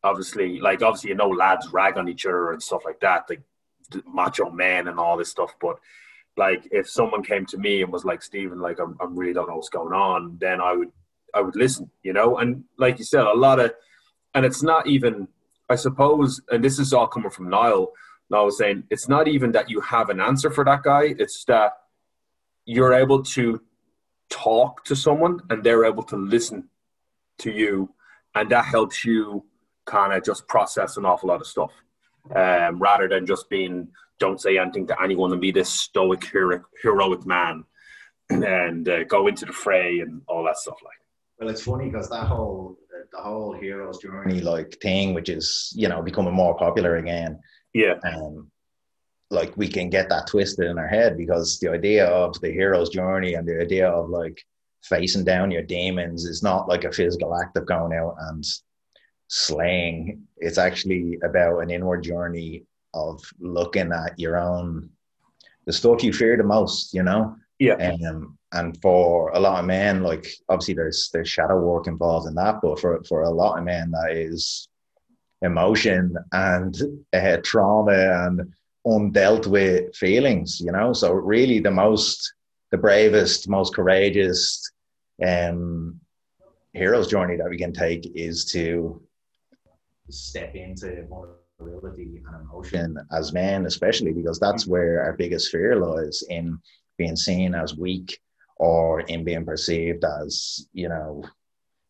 [0.03, 3.25] Obviously, like obviously, you know, lads rag on each other and stuff like that.
[3.29, 3.41] Like
[4.05, 5.55] macho man and all this stuff.
[5.59, 5.77] But
[6.37, 9.47] like, if someone came to me and was like, Stephen, like, I'm, I'm really don't
[9.47, 10.91] know what's going on, then I would,
[11.33, 12.37] I would listen, you know.
[12.37, 13.73] And like you said, a lot of,
[14.33, 15.27] and it's not even,
[15.69, 17.93] I suppose, and this is all coming from Niall.
[18.29, 21.45] Niall was saying it's not even that you have an answer for that guy; it's
[21.45, 21.73] that
[22.65, 23.61] you're able to
[24.29, 26.69] talk to someone and they're able to listen
[27.39, 27.89] to you,
[28.33, 29.45] and that helps you
[29.85, 31.71] kind of just process an awful lot of stuff
[32.35, 33.87] um, rather than just being
[34.19, 37.63] don't say anything to anyone and be this stoic heroic, heroic man
[38.29, 40.93] and uh, go into the fray and all that stuff like.
[41.39, 42.77] Well it's funny because that whole
[43.11, 47.39] the whole hero's journey like thing which is you know becoming more popular again
[47.73, 47.95] yeah.
[48.05, 48.49] um
[49.31, 52.89] like we can get that twisted in our head because the idea of the hero's
[52.89, 54.39] journey and the idea of like
[54.83, 58.45] facing down your demons is not like a physical act of going out and
[59.27, 60.21] slaying.
[60.37, 64.89] It's actually about an inward journey of looking at your own
[65.65, 67.35] the stuff you fear the most, you know.
[67.57, 67.95] Yeah.
[68.07, 72.35] Um, and for a lot of men, like obviously there's there's shadow work involved in
[72.35, 74.69] that, but for for a lot of men, that is
[75.41, 76.75] emotion and
[77.13, 78.53] uh, trauma and
[78.85, 80.93] undealt with feelings, you know.
[80.93, 82.33] So really, the most,
[82.71, 84.61] the bravest, most courageous
[85.25, 85.99] um,
[86.73, 89.01] hero's journey that we can take is to
[90.09, 96.23] step into vulnerability and emotion as men, especially because that's where our biggest fear lies
[96.29, 96.59] in
[96.97, 98.19] being seen as weak
[98.57, 101.23] or in being perceived as, you know,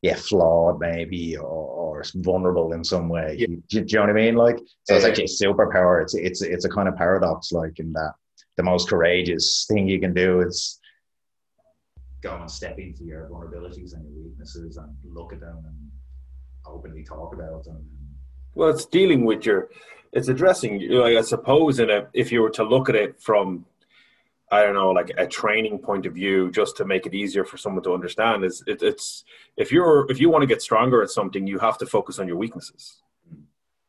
[0.05, 3.35] yeah, flawed maybe or, or vulnerable in some way.
[3.37, 3.47] Yeah.
[3.47, 4.35] Do, do, you know what I mean?
[4.35, 6.01] Like, so it's actually a superpower.
[6.01, 8.13] It's it's it's a kind of paradox, like in that
[8.57, 10.79] the most courageous thing you can do is
[12.21, 15.91] go and step into your vulnerabilities and your weaknesses and look at them and
[16.65, 17.85] openly talk about them
[18.55, 19.69] well, it's dealing with your,
[20.13, 20.89] it's addressing.
[20.89, 23.65] Like I suppose, in a if you were to look at it from,
[24.51, 27.57] I don't know, like a training point of view, just to make it easier for
[27.57, 29.23] someone to understand, is it, it's
[29.57, 32.27] if you're if you want to get stronger at something, you have to focus on
[32.27, 33.01] your weaknesses.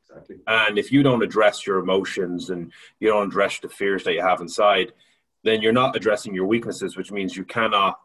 [0.09, 0.37] Exactly.
[0.47, 4.23] And if you don't address your emotions and you don't address the fears that you
[4.23, 4.93] have inside,
[5.45, 8.01] then you're not addressing your weaknesses, which means you cannot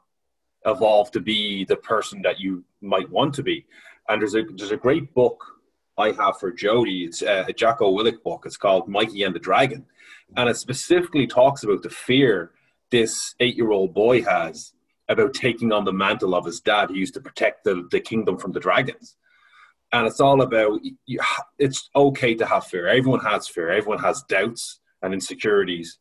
[0.66, 3.66] evolve to be the person that you might want to be.
[4.10, 5.42] And there's a there's a great book
[5.98, 7.06] I have for Jody.
[7.06, 8.44] It's uh, a Jocko Willink book.
[8.46, 9.86] It's called Mikey and the Dragon.
[10.38, 12.52] And it specifically talks about the fear
[12.90, 14.74] this eight year old boy has
[15.10, 18.38] about taking on the mantle of his dad who used to protect the, the kingdom
[18.38, 19.18] from the dragons.
[19.92, 20.80] And it's all about
[21.60, 22.88] it's okay to have fear.
[22.88, 26.00] Everyone has fear, everyone has doubts and insecurities.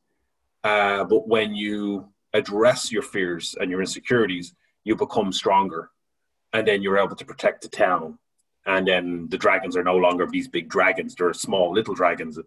[0.62, 5.90] Uh, but when you address your fears and your insecurities, you become stronger.
[6.53, 8.19] And then you're able to protect the town
[8.66, 11.14] and then the dragons are no longer these big dragons.
[11.14, 12.38] They're small little dragons.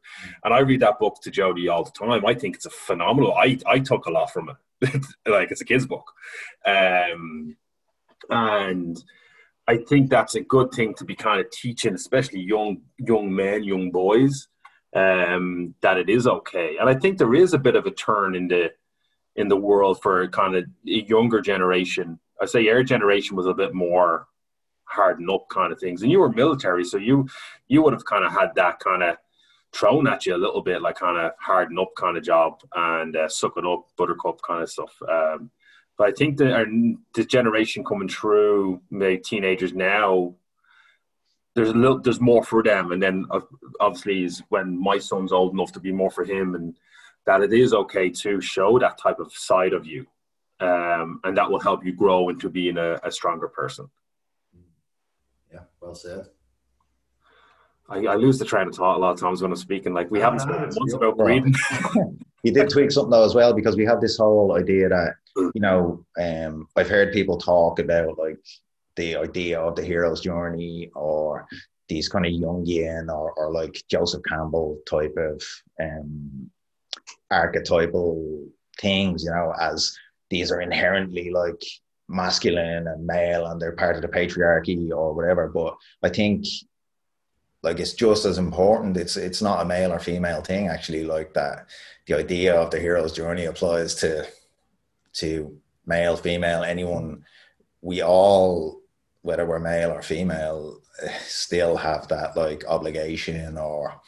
[0.43, 2.25] And i read that book to jody all the time.
[2.25, 5.05] I think it's a phenomenal i i took a lot from it.
[5.27, 6.11] Like it's a kid's book.
[6.65, 7.57] Um
[8.29, 9.03] and
[9.67, 13.63] i think that's a good thing to be kind of teaching especially young young men
[13.63, 14.47] young boys
[14.95, 16.77] um that it is okay.
[16.79, 18.71] And i think there is a bit of a turn in the
[19.35, 22.19] in the world for kind of a younger generation.
[22.41, 24.27] I say your generation was a bit more
[24.85, 26.01] harden up kind of things.
[26.01, 27.27] And you were military, so you
[27.67, 29.17] you would have kind of had that kind of
[29.71, 33.15] thrown at you a little bit, like kind of harden up kind of job and
[33.15, 34.93] uh, suck it up, buttercup kind of stuff.
[35.09, 35.49] Um,
[35.97, 40.35] but I think the the generation coming through, maybe teenagers now,
[41.55, 42.91] there's a little, there's more for them.
[42.91, 43.25] And then
[43.79, 46.77] obviously is when my son's old enough to be more for him, and
[47.25, 50.05] that it is okay to show that type of side of you
[50.63, 53.89] um, and that will help you grow into being a, a stronger person.
[55.83, 56.27] Well said.
[57.89, 59.93] I, I, lose the train of thought a lot of times when I'm speaking.
[59.93, 61.53] Like we haven't spoken once about reading.
[62.43, 65.59] you did tweak something though as well because we have this whole idea that you
[65.61, 68.37] know um, I've heard people talk about like
[68.95, 71.45] the idea of the hero's journey or
[71.89, 75.43] these kind of Jungian or, or like Joseph Campbell type of
[75.81, 76.49] um,
[77.29, 78.47] archetypal
[78.79, 79.93] things, you know, as
[80.29, 81.61] these are inherently like
[82.13, 85.47] masculine and male and they're part of the patriarchy or whatever.
[85.47, 86.45] But I think
[87.63, 88.97] like it's just as important.
[88.97, 91.03] It's it's not a male or female thing actually.
[91.05, 91.67] Like that,
[92.05, 94.27] the idea of the hero's journey applies to
[95.13, 97.23] to male, female, anyone.
[97.81, 98.81] We all,
[99.21, 100.81] whether we're male or female,
[101.25, 104.01] still have that like obligation or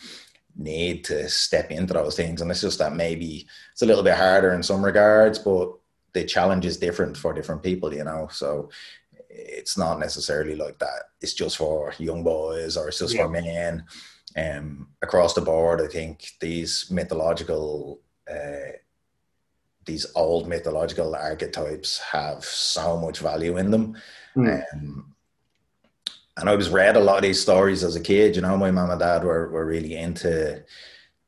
[0.58, 2.42] need to step into those things.
[2.42, 5.74] And it's just that maybe it's a little bit harder in some regards, but
[6.16, 8.28] the challenge is different for different people, you know.
[8.32, 8.70] So
[9.30, 11.12] it's not necessarily like that.
[11.22, 13.24] It's just for young boys or it's just yeah.
[13.24, 13.84] for men.
[14.38, 18.00] Um, across the board, I think these mythological,
[18.30, 18.72] uh,
[19.86, 23.98] these old mythological archetypes have so much value in them.
[24.36, 24.64] Mm.
[24.74, 25.16] Um,
[26.38, 28.36] and I was read a lot of these stories as a kid.
[28.36, 30.64] You know, my mom and dad were were really into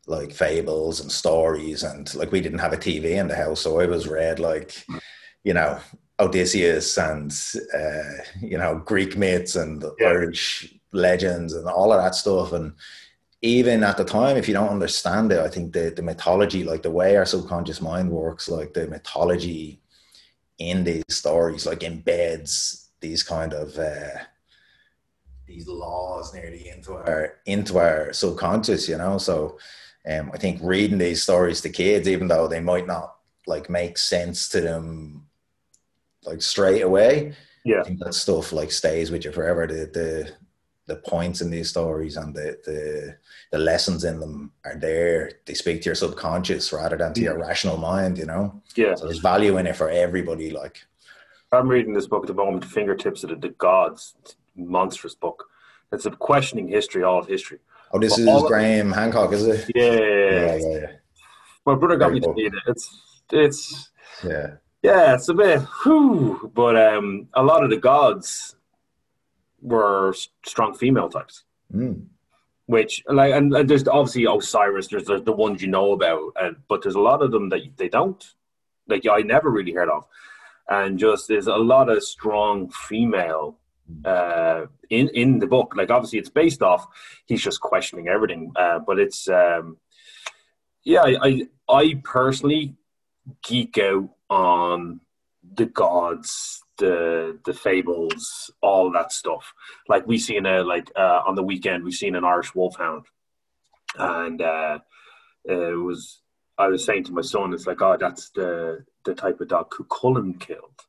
[0.08, 3.80] like fables and stories, and like we didn't have a TV in the house, so
[3.80, 4.86] I was read like,
[5.44, 5.80] you know,
[6.20, 7.32] Odysseus and
[7.74, 10.08] uh, you know Greek myths and yeah.
[10.08, 12.54] Irish legends and all of that stuff.
[12.54, 12.74] And
[13.42, 16.82] even at the time, if you don't understand it, I think the the mythology, like
[16.82, 19.80] the way our subconscious mind works, like the mythology
[20.58, 24.20] in these stories, like embeds these kind of uh,
[25.46, 29.20] these laws nearly into our into our subconscious, you know.
[29.20, 29.60] So
[30.10, 33.16] um, I think reading these stories to kids, even though they might not
[33.46, 35.28] like make sense to them
[36.24, 37.34] like straight away,
[37.66, 39.68] yeah, I think that stuff like stays with you forever.
[39.68, 40.32] The the
[40.88, 43.18] the points in these stories and the the
[43.52, 45.32] the lessons in them are there.
[45.46, 48.62] They speak to your subconscious rather than to your rational mind, you know.
[48.76, 48.96] Yeah.
[48.96, 50.52] So there's value in it for everybody.
[50.52, 50.86] Like
[51.52, 54.16] I'm reading this book at the moment, Fingerprints of the, the Gods
[54.56, 55.46] monstrous book.
[55.92, 57.60] It's a questioning history, all of history.
[57.92, 59.72] Oh, this but is Graham Hancock, is it?
[59.76, 60.80] Yeah, yeah, yeah.
[60.80, 60.86] yeah.
[61.66, 62.34] My brother got Very me cool.
[62.34, 62.64] to read it.
[62.68, 63.92] It's it's
[64.24, 68.56] yeah yeah it's a bit whew, but um a lot of the gods
[69.62, 70.14] were
[70.46, 71.44] strong female types.
[71.74, 72.06] Mm.
[72.68, 74.88] Which like and, and, there's obviously Osiris.
[74.88, 77.62] There's, there's the ones you know about, and but there's a lot of them that
[77.78, 78.24] they don't.
[78.88, 80.06] Like I never really heard of,
[80.70, 83.58] and just there's a lot of strong female
[84.04, 85.74] uh, in in the book.
[85.76, 86.88] Like obviously, it's based off.
[87.26, 89.78] He's just questioning everything, uh, but it's um,
[90.84, 91.02] yeah.
[91.02, 92.76] I, I I personally
[93.44, 95.02] geek out on
[95.56, 99.54] the gods, the the fables, all that stuff.
[99.88, 103.06] Like we seen a like uh, on the weekend we've seen an Irish wolfhound,
[103.98, 104.80] and uh,
[105.46, 106.22] it was
[106.58, 109.72] I was saying to my son, it's like oh that's the the type of dog
[109.72, 110.82] Cuchulainn killed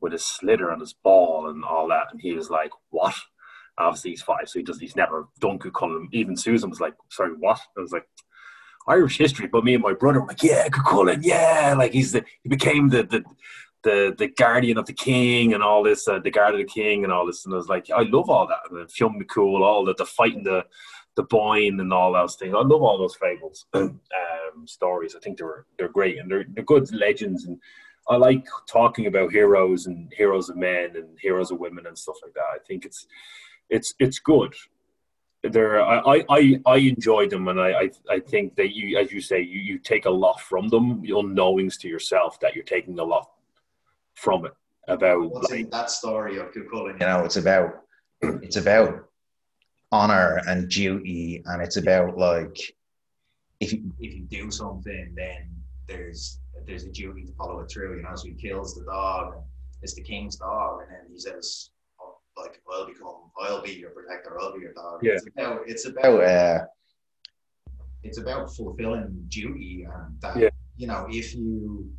[0.00, 2.08] with his sliotar on his ball and all that.
[2.12, 3.14] And he was like, what?
[3.78, 4.80] Obviously he's five, so he does.
[4.80, 6.08] He's never done Cuchulainn.
[6.12, 7.60] Even Susan was like, sorry, what?
[7.76, 8.08] I was like,
[8.88, 9.48] Irish history.
[9.48, 11.74] But me and my brother were like, yeah, Cuchulainn, yeah.
[11.76, 13.24] Like he's the he became the the
[13.82, 17.04] the, the guardian of the king and all this, uh, the guard of the king
[17.04, 17.44] and all this.
[17.44, 18.68] And I was like, I love all that.
[18.72, 20.64] And Fionn McCool, all the, the fighting the
[21.14, 22.54] the Boyne and all those things.
[22.54, 24.00] I love all those fables, um,
[24.66, 25.14] stories.
[25.14, 27.58] I think they're they're great and they're they're good legends and
[28.08, 32.16] I like talking about heroes and heroes of men and heroes of women and stuff
[32.22, 32.46] like that.
[32.54, 33.06] I think it's
[33.70, 34.54] it's it's good.
[35.42, 39.40] There, I, I I enjoy them, and I, I think that you, as you say,
[39.40, 41.02] you you take a lot from them.
[41.04, 43.30] Unknowings to yourself that you're taking a lot
[44.14, 44.52] from it
[44.88, 47.00] about What's like, that story of Cuchulainn.
[47.00, 47.82] You know, it's about
[48.22, 49.08] it's about
[49.92, 52.58] honor and duty, and it's about like
[53.60, 55.48] if you if you do something, then
[55.86, 57.96] there's there's a duty to follow it through.
[57.96, 59.34] You know, so he kills the dog.
[59.82, 61.70] It's the king's dog, and then he says,
[62.36, 64.38] "Like I'll become, I'll be your protector.
[64.40, 65.12] I'll be your dog." Yeah.
[65.12, 66.64] It's about, it's about, uh,
[68.02, 70.50] it's about fulfilling duty, and that yeah.
[70.76, 71.90] you know, if you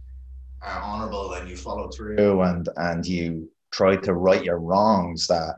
[0.62, 5.56] are honourable and you follow through, and and you try to right your wrongs, that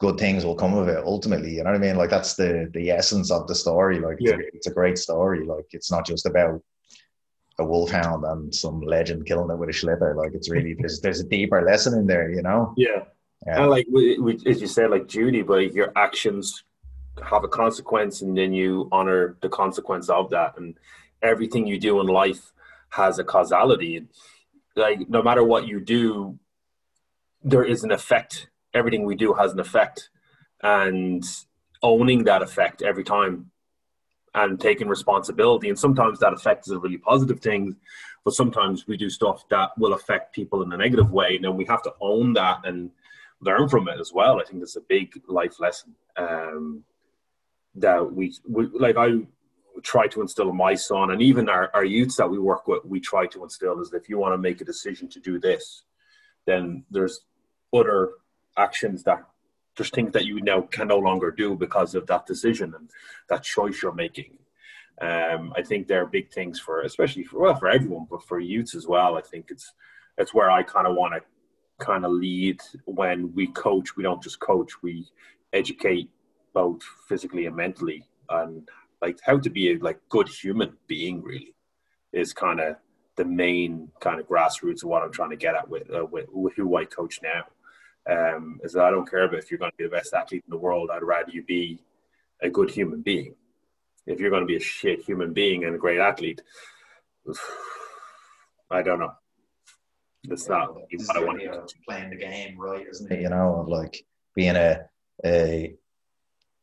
[0.00, 2.68] good things will come of it ultimately you know what i mean like that's the
[2.74, 6.04] the essence of the story like it's, a, it's a great story like it's not
[6.04, 6.60] just about
[7.58, 10.16] a wolfhound and some legend killing it with a sliotar.
[10.16, 12.74] Like it's really there's there's a deeper lesson in there, you know.
[12.76, 13.04] Yeah,
[13.46, 13.62] yeah.
[13.62, 16.64] and like we, we, as you said, like duty, but your actions
[17.22, 20.76] have a consequence, and then you honor the consequence of that, and
[21.22, 22.52] everything you do in life
[22.90, 24.06] has a causality.
[24.76, 26.38] like no matter what you do,
[27.42, 28.48] there is an effect.
[28.72, 30.10] Everything we do has an effect,
[30.62, 31.24] and
[31.82, 33.50] owning that effect every time
[34.34, 35.68] and taking responsibility.
[35.68, 37.76] And sometimes that effect is a really positive thing,
[38.24, 41.56] but sometimes we do stuff that will affect people in a negative way, and then
[41.56, 42.90] we have to own that and
[43.40, 44.40] learn from it as well.
[44.40, 46.84] I think that's a big life lesson um,
[47.76, 48.96] that we, we like.
[48.96, 49.20] I
[49.82, 52.84] try to instill in my son, and even our, our youths that we work with,
[52.84, 55.38] we try to instill is that if you want to make a decision to do
[55.38, 55.84] this,
[56.46, 57.20] then there's
[57.72, 58.10] other
[58.56, 59.24] actions that
[59.76, 62.88] there's things that you now can no longer do because of that decision and
[63.28, 64.38] that choice you're making.
[65.00, 68.76] Um, I think they're big things for, especially for well for everyone, but for youths
[68.76, 69.16] as well.
[69.16, 69.72] I think it's
[70.16, 71.20] it's where I kind of want to
[71.78, 73.96] kind of lead when we coach.
[73.96, 75.06] We don't just coach; we
[75.52, 76.10] educate
[76.52, 78.68] both physically and mentally, and
[79.02, 81.22] like how to be a like good human being.
[81.22, 81.54] Really,
[82.12, 82.76] is kind of
[83.16, 86.26] the main kind of grassroots of what I'm trying to get at with, uh, with,
[86.56, 87.44] who I coach now.
[88.06, 90.50] Um, is that I don't care if you're going to be the best athlete in
[90.50, 90.90] the world.
[90.92, 91.80] I'd rather you be
[92.42, 93.34] a good human being.
[94.06, 96.42] If you're going to be a shit human being and a great athlete,
[98.70, 99.14] I don't know.
[100.26, 103.20] What I want to playing the game right, isn't it?
[103.20, 104.04] You know, like
[104.34, 104.80] being a
[105.24, 105.74] a,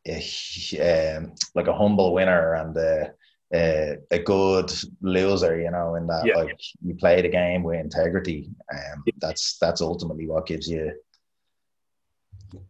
[0.07, 3.13] a um, like a humble winner and a,
[3.53, 5.61] a, a, good loser.
[5.61, 6.37] You know, in that yeah.
[6.37, 8.49] like you play the game with integrity.
[8.73, 10.93] Um, that's that's ultimately what gives you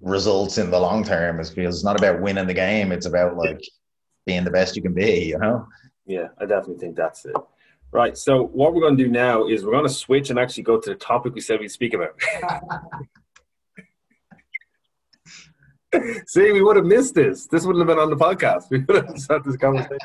[0.02, 1.40] results in the long term.
[1.40, 3.62] Is because it's not about winning the game; it's about like
[4.26, 5.26] being the best you can be.
[5.26, 5.68] You know.
[6.06, 7.36] Yeah, I definitely think that's it.
[7.92, 8.18] Right.
[8.18, 10.80] So what we're going to do now is we're going to switch and actually go
[10.80, 12.18] to the topic we said we'd speak about.
[16.26, 17.48] See, we would have missed this.
[17.48, 18.70] This wouldn't have been on the podcast.
[18.70, 19.98] We would have had this conversation.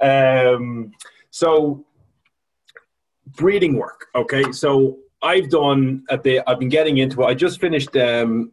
[0.00, 0.92] Um,
[1.30, 1.84] so,
[3.34, 4.06] breeding work.
[4.14, 4.52] Okay.
[4.52, 6.44] So I've done a bit.
[6.46, 7.26] I've been getting into it.
[7.26, 8.52] I just finished um,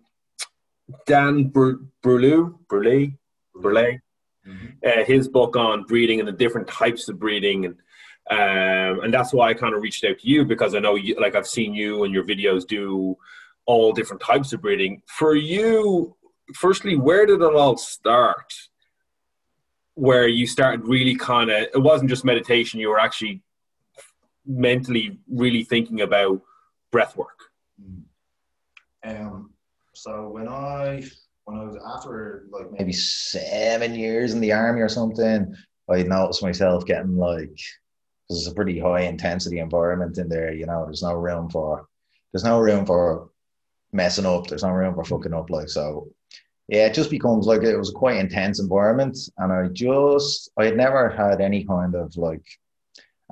[1.06, 3.16] Dan Brulé, Brulé,
[3.56, 4.00] Brulé,
[4.48, 4.66] mm-hmm.
[4.86, 7.76] uh, his book on breeding and the different types of breeding and
[8.32, 11.16] um, and that's why I kind of reached out to you because I know you,
[11.20, 13.18] like I've seen you and your videos do
[13.66, 15.02] all different types of breeding.
[15.08, 16.16] For you,
[16.56, 18.54] firstly, where did it all start?
[19.96, 23.42] Where you started really kind of, it wasn't just meditation, you were actually
[24.46, 26.42] mentally really thinking about
[26.92, 27.40] breath work.
[29.06, 29.52] Um,
[29.94, 31.04] so when I,
[31.44, 35.54] when I was after like maybe seven years in the army or something,
[35.90, 37.60] I noticed myself getting like
[38.38, 40.54] it's a pretty high intensity environment in there.
[40.54, 41.88] You know, there's no room for
[42.32, 43.30] there's no room for
[43.92, 44.48] messing up.
[44.48, 45.50] There's no room for fucking up.
[45.50, 46.10] Like so,
[46.68, 50.66] yeah, it just becomes like it was a quite intense environment, and I just I
[50.66, 52.46] had never had any kind of like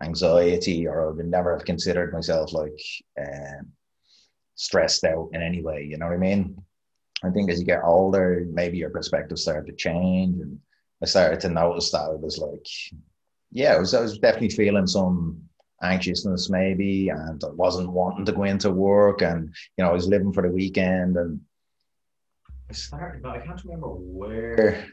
[0.03, 2.79] anxiety or I would never have considered myself like
[3.19, 3.71] um,
[4.55, 5.83] stressed out in any way.
[5.83, 6.63] You know what I mean?
[7.23, 10.59] I think as you get older, maybe your perspective started to change, and
[11.01, 12.67] I started to notice that it was like
[13.51, 15.41] yeah, I was, I was definitely feeling some
[15.83, 20.07] anxiousness maybe, and I wasn't wanting to go into work, and you know, I was
[20.07, 21.41] living for the weekend, and
[22.69, 24.87] I started, but I can't remember where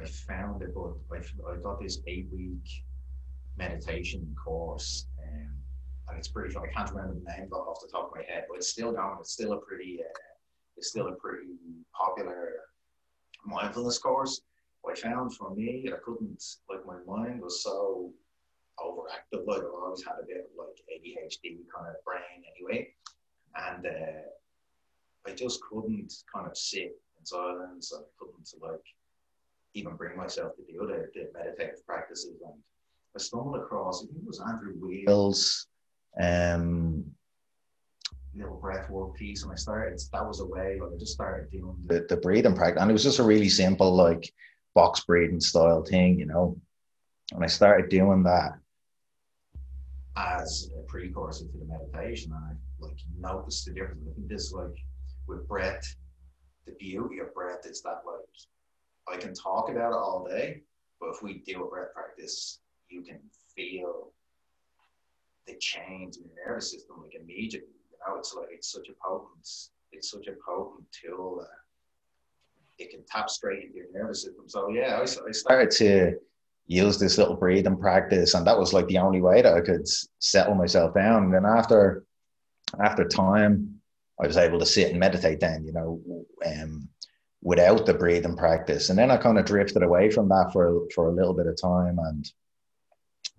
[0.00, 2.68] I found it, but I, I got this eight week
[3.56, 5.50] meditation course, um,
[6.08, 6.56] and it's pretty.
[6.56, 9.16] I can't remember the name off the top of my head, but it's still going.
[9.20, 10.00] It's still a pretty.
[10.00, 10.18] Uh,
[10.76, 11.48] it's still a pretty
[11.92, 12.52] popular
[13.44, 14.40] mindfulness course.
[14.88, 18.12] I found for me, I couldn't, like, my mind was so
[18.78, 19.46] overactive.
[19.46, 22.88] Like, I always had a bit of like ADHD kind of brain anyway.
[23.56, 27.92] And uh, I just couldn't kind of sit in silence.
[27.94, 28.80] I couldn't, like,
[29.74, 32.40] even bring myself to do the, the meditative practices.
[32.44, 32.54] And
[33.14, 35.66] I stumbled across, I think it was Andrew Weil's
[36.20, 37.04] um,
[38.34, 39.42] little breath work piece.
[39.42, 42.54] And I started, that was a way, like, I just started doing the, the breathing
[42.54, 42.80] practice.
[42.80, 44.32] And it was just a really simple, like,
[44.74, 46.56] box breathing style thing, you know.
[47.32, 48.58] And I started doing that
[50.16, 54.02] as a precursor to the meditation, and I like noticed the difference.
[54.10, 54.76] I think this like
[55.26, 55.96] with breath,
[56.66, 58.24] the beauty of breath is that like
[59.08, 60.62] I can talk about it all day,
[61.00, 63.20] but if we do a breath practice, you can
[63.54, 64.12] feel
[65.46, 67.68] the change in your nervous system like immediately.
[67.90, 69.48] You know, it's like it's such a potent,
[69.92, 71.48] it's such a potent tool that
[72.80, 74.44] it can tap straight into your nervous system.
[74.48, 76.14] So yeah, I, I started to
[76.66, 79.86] use this little breathing practice, and that was like the only way that I could
[80.18, 81.24] settle myself down.
[81.24, 82.04] And then after
[82.82, 83.80] after time,
[84.20, 85.40] I was able to sit and meditate.
[85.40, 86.00] Then you know,
[86.46, 86.88] um,
[87.42, 91.08] without the breathing practice, and then I kind of drifted away from that for for
[91.08, 92.32] a little bit of time, and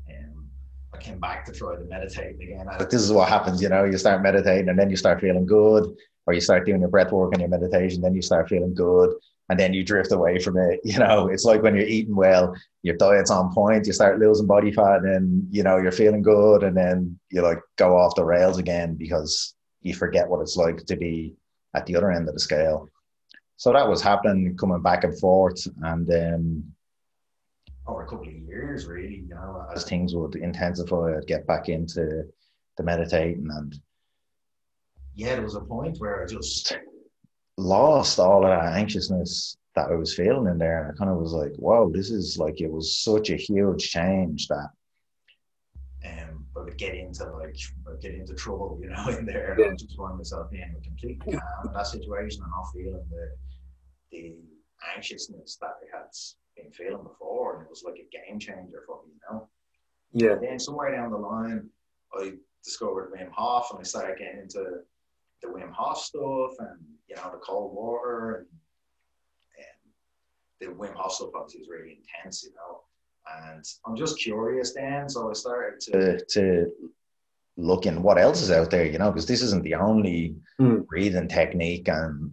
[0.09, 0.49] um,
[0.93, 2.67] I came back to try to meditate again.
[2.67, 5.45] Like, this is what happens, you know, you start meditating and then you start feeling
[5.45, 8.73] good, or you start doing your breath work and your meditation, then you start feeling
[8.73, 9.13] good,
[9.51, 10.79] and then you drift away from it.
[10.91, 14.47] You know, it's like when you're eating well, your diet's on point, you start losing
[14.47, 18.23] body fat, and you know, you're feeling good, and then you like go off the
[18.23, 21.35] rails again because you forget what it's like to be
[21.75, 22.89] at the other end of the scale.
[23.57, 26.73] So that was happening, coming back and forth, and then
[27.87, 31.67] over a couple of years, really, you know, as things would intensify, I'd get back
[31.67, 32.23] into
[32.77, 33.75] the meditating, and
[35.13, 36.77] yeah, there was a point where I just
[37.61, 41.17] lost all of that anxiousness that I was feeling in there, and I kind of
[41.17, 44.69] was like, "Wow, this is like it was such a huge change that."
[46.03, 47.55] Um, I would get into like
[47.87, 49.53] I'd get into trouble, you know, in there.
[49.53, 53.31] And I just find myself being completely calm in that situation and not feeling the
[54.11, 54.35] the
[54.95, 56.07] anxiousness that I had
[56.57, 59.49] been feeling before, and it was like a game changer for me, you know.
[60.13, 60.33] Yeah.
[60.33, 61.69] And then somewhere down the line,
[62.13, 62.33] I
[62.63, 64.81] discovered Wim Hof, and I started getting into
[65.41, 68.47] the Wim Hof stuff, and you know the cold water, and,
[69.57, 72.81] and the Wim Hof stuff obviously is really intense, you know.
[73.53, 76.71] And I'm just curious then, so I started to to
[77.57, 80.85] look in what else is out there, you know, because this isn't the only Mm.
[80.87, 82.31] breathing technique and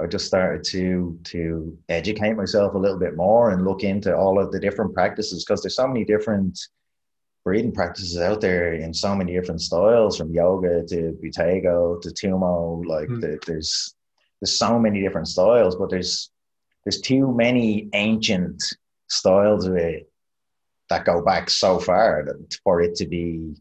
[0.00, 4.38] I just started to to educate myself a little bit more and look into all
[4.38, 6.58] of the different practices because there's so many different
[7.48, 12.84] breathing practices out there in so many different styles from yoga to buteyko to tummo
[12.94, 13.20] like Mm.
[13.22, 13.70] the, there's
[14.38, 16.30] there's so many different styles but there's
[16.84, 18.62] there's too many ancient
[19.08, 20.02] styles of it
[20.90, 23.54] that go back so far that for it to be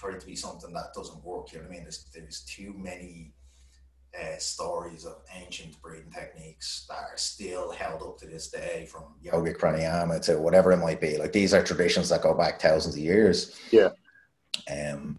[0.00, 2.40] for it to be something that doesn't work you know what I mean there's there's
[2.56, 3.34] too many
[4.20, 9.04] uh, stories of ancient breathing techniques that are still held up to this day, from
[9.24, 11.16] yogic pranayama to whatever it might be.
[11.16, 13.58] Like these are traditions that go back thousands of years.
[13.70, 13.90] Yeah.
[14.70, 15.18] Um,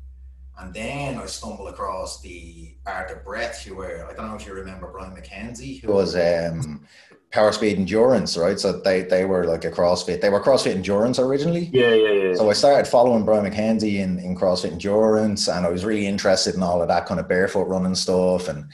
[0.58, 4.46] and then I stumbled across the art of breath, who were I don't know if
[4.46, 6.86] you remember Brian McKenzie, who was um,
[7.32, 8.58] power speed endurance, right?
[8.60, 10.22] So they they were like a CrossFit.
[10.22, 11.70] They were CrossFit endurance originally.
[11.74, 12.34] Yeah, yeah, yeah.
[12.36, 16.56] So I started following Brian McKenzie in, in CrossFit Endurance, and I was really interested
[16.56, 18.48] in all of that kind of barefoot running stuff.
[18.48, 18.66] And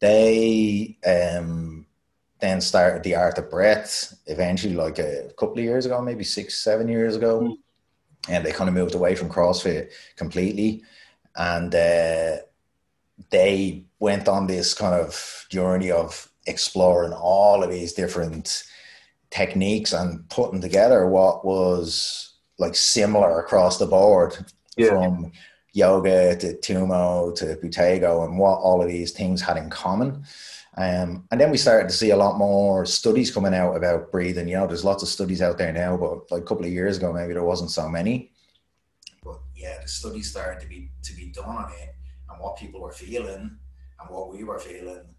[0.00, 1.86] they um,
[2.40, 6.58] then started the Art of Breath eventually, like a couple of years ago, maybe six,
[6.58, 7.40] seven years ago.
[7.40, 7.56] Mm.
[8.28, 10.84] And they kind of moved away from CrossFit completely.
[11.36, 12.36] And uh,
[13.30, 18.64] they went on this kind of journey of exploring all of these different
[19.30, 24.36] techniques and putting together what was like similar across the board
[24.76, 24.88] Yeah.
[24.90, 25.32] from
[25.72, 30.24] yoga to tummo to buteyko and what all of these things had in common.
[30.76, 34.48] Um, and then we started to see a lot more studies coming out about breathing.
[34.48, 36.98] You know there's lots of studies out there now but like a couple of years
[36.98, 38.31] ago maybe there wasn't so many
[39.62, 41.94] yeah the studies started to be to be done on it
[42.28, 43.56] and what people were feeling
[44.00, 45.14] and what we were feeling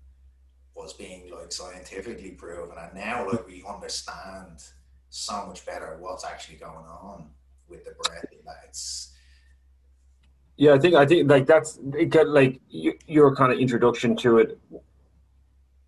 [0.76, 4.64] was being like scientifically proven and now like we understand
[5.10, 7.30] so much better what's actually going on
[7.70, 8.26] with the breath
[8.68, 9.14] it's
[10.58, 14.40] Yeah, I think I think like that's it got like your kind of introduction to
[14.40, 14.60] it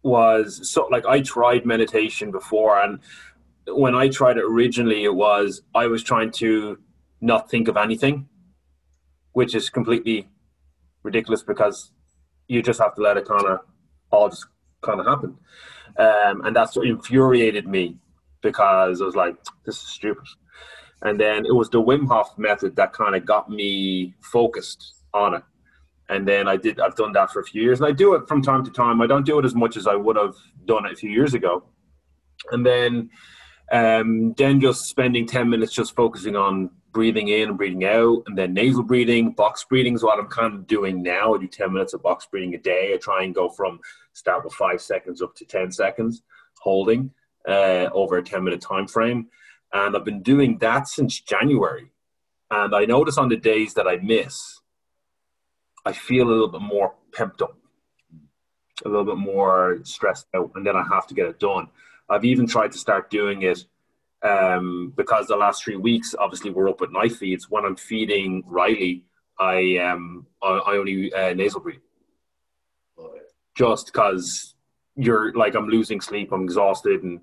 [0.04, 3.00] was so like I tried meditation before and
[3.68, 6.78] when I tried it originally it was I was trying to
[7.22, 8.28] not think of anything
[9.36, 10.28] which is completely
[11.04, 11.92] ridiculous because
[12.48, 13.60] you just have to let it kind of
[14.12, 14.46] all just
[14.82, 15.38] kind of happen
[15.98, 17.98] um, and that's what infuriated me
[18.42, 20.28] because I was like this is stupid
[21.02, 25.36] and then it was the Wim Hof method that kind of got me focused on
[25.36, 25.44] it.
[26.10, 26.80] And then I did.
[26.80, 29.02] I've done that for a few years, and I do it from time to time.
[29.02, 31.34] I don't do it as much as I would have done it a few years
[31.34, 31.64] ago.
[32.52, 33.10] And then,
[33.72, 38.38] um, then just spending ten minutes just focusing on breathing in and breathing out, and
[38.38, 41.34] then nasal breathing, box breathing is what I'm kind of doing now.
[41.34, 42.92] I do ten minutes of box breathing a day.
[42.94, 43.80] I try and go from
[44.14, 46.24] start with five seconds up to ten seconds,
[46.60, 47.12] holding
[47.48, 49.28] uh, over a ten minute time frame
[49.76, 51.92] and I've been doing that since January.
[52.50, 54.62] And I notice on the days that I miss,
[55.86, 57.58] I feel a little bit more pumped up,
[58.86, 61.68] a little bit more stressed out, and then I have to get it done.
[62.10, 63.66] I've even tried to start doing it
[64.22, 67.50] um, because the last three weeks, obviously, we're up at night feeds.
[67.50, 69.04] When I'm feeding Riley,
[69.40, 71.80] I um, I, I only uh, nasal breathe
[73.56, 74.56] just because
[74.96, 77.22] you're like I'm losing sleep, I'm exhausted, and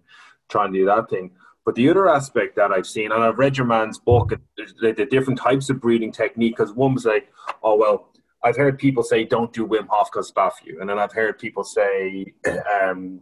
[0.48, 1.30] trying to do that thing.
[1.64, 4.42] But the other aspect that I've seen, and I've read your man's book, and
[4.80, 6.56] the, the different types of breathing technique.
[6.56, 7.30] Because one was like,
[7.62, 8.08] oh well,
[8.42, 11.12] I've heard people say don't do Wim Hof because bad for you, and then I've
[11.12, 12.32] heard people say
[12.82, 13.20] um,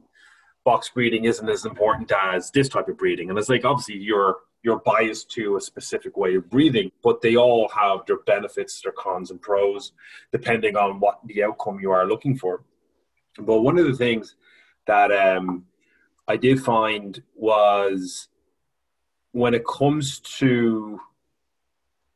[0.65, 3.31] box breathing isn't as important as this type of breathing.
[3.31, 7.37] And it's like obviously you're you're biased to a specific way of breathing, but they
[7.37, 9.93] all have their benefits, their cons and pros,
[10.33, 12.63] depending on what the outcome you are looking for.
[13.39, 14.37] But one of the things
[14.87, 15.65] that um,
[16.29, 18.29] I did find was
[19.33, 21.01] when it comes to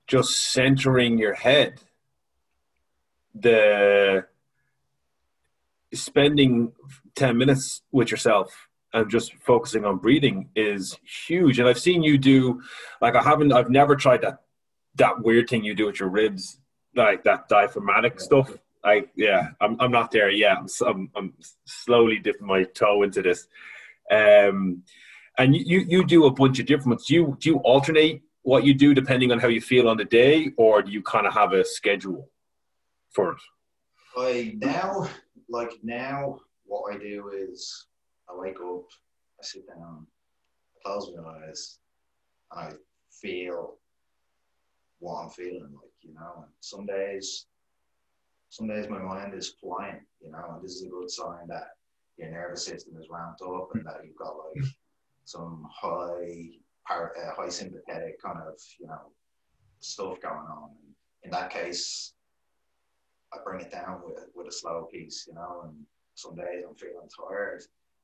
[0.06, 1.80] just centering your head,
[3.34, 4.26] the
[5.94, 6.72] spending
[7.16, 11.58] 10 minutes with yourself and just focusing on breathing is huge.
[11.58, 12.62] And I've seen you do,
[13.00, 14.42] like, I haven't, I've never tried that,
[14.96, 16.58] that weird thing you do with your ribs,
[16.94, 18.50] like that diaphragmatic stuff.
[18.84, 20.58] I, yeah, I'm, I'm not there yet.
[20.58, 21.34] I'm, I'm, I'm
[21.64, 23.48] slowly dipping my toe into this.
[24.10, 24.82] Um,
[25.38, 27.06] and you, you do a bunch of different ones.
[27.06, 30.04] Do you, do you alternate what you do depending on how you feel on the
[30.04, 32.30] day, or do you kind of have a schedule
[33.10, 33.38] for it?
[34.16, 35.08] I now,
[35.54, 37.86] like now, what I do is
[38.28, 38.86] I wake up,
[39.40, 40.06] I sit down,
[40.76, 41.78] I close my eyes,
[42.50, 42.72] and I
[43.10, 43.76] feel
[44.98, 46.42] what I'm feeling like, you know.
[46.42, 47.46] And some days,
[48.48, 51.68] some days my mind is flying, you know, and this is a good sign that
[52.16, 54.64] your nervous system is ramped up and that you've got like
[55.24, 56.48] some high,
[56.90, 59.12] uh, high sympathetic kind of, you know,
[59.78, 60.70] stuff going on.
[60.82, 60.94] And
[61.24, 62.13] in that case,
[63.34, 65.62] I bring it down with with a slow piece, you know.
[65.64, 65.74] And
[66.14, 67.62] some days I'm feeling tired,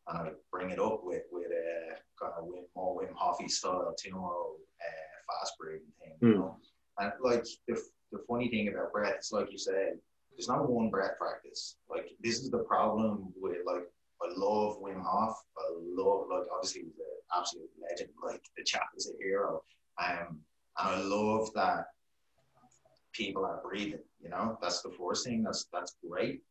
[0.09, 3.95] and I bring it up with with a kind of Wim, more Wim Hofy style
[3.95, 6.28] Tummo uh, fast breathing thing, mm.
[6.28, 6.41] you hmm.
[6.41, 6.57] know.
[6.99, 7.81] And like the
[8.12, 9.99] the funny thing about breath, it's like you said,
[10.33, 11.76] there's not one breath practice.
[11.89, 13.85] Like this is the problem with like
[14.22, 15.37] I love Wim Hof.
[15.59, 18.11] I love like obviously he's an absolute legend.
[18.22, 19.62] Like the chap is a hero.
[20.01, 20.41] Um,
[20.78, 21.87] and I love that
[23.13, 24.01] people are breathing.
[24.23, 25.43] You know, that's the first thing.
[25.43, 26.43] That's that's great.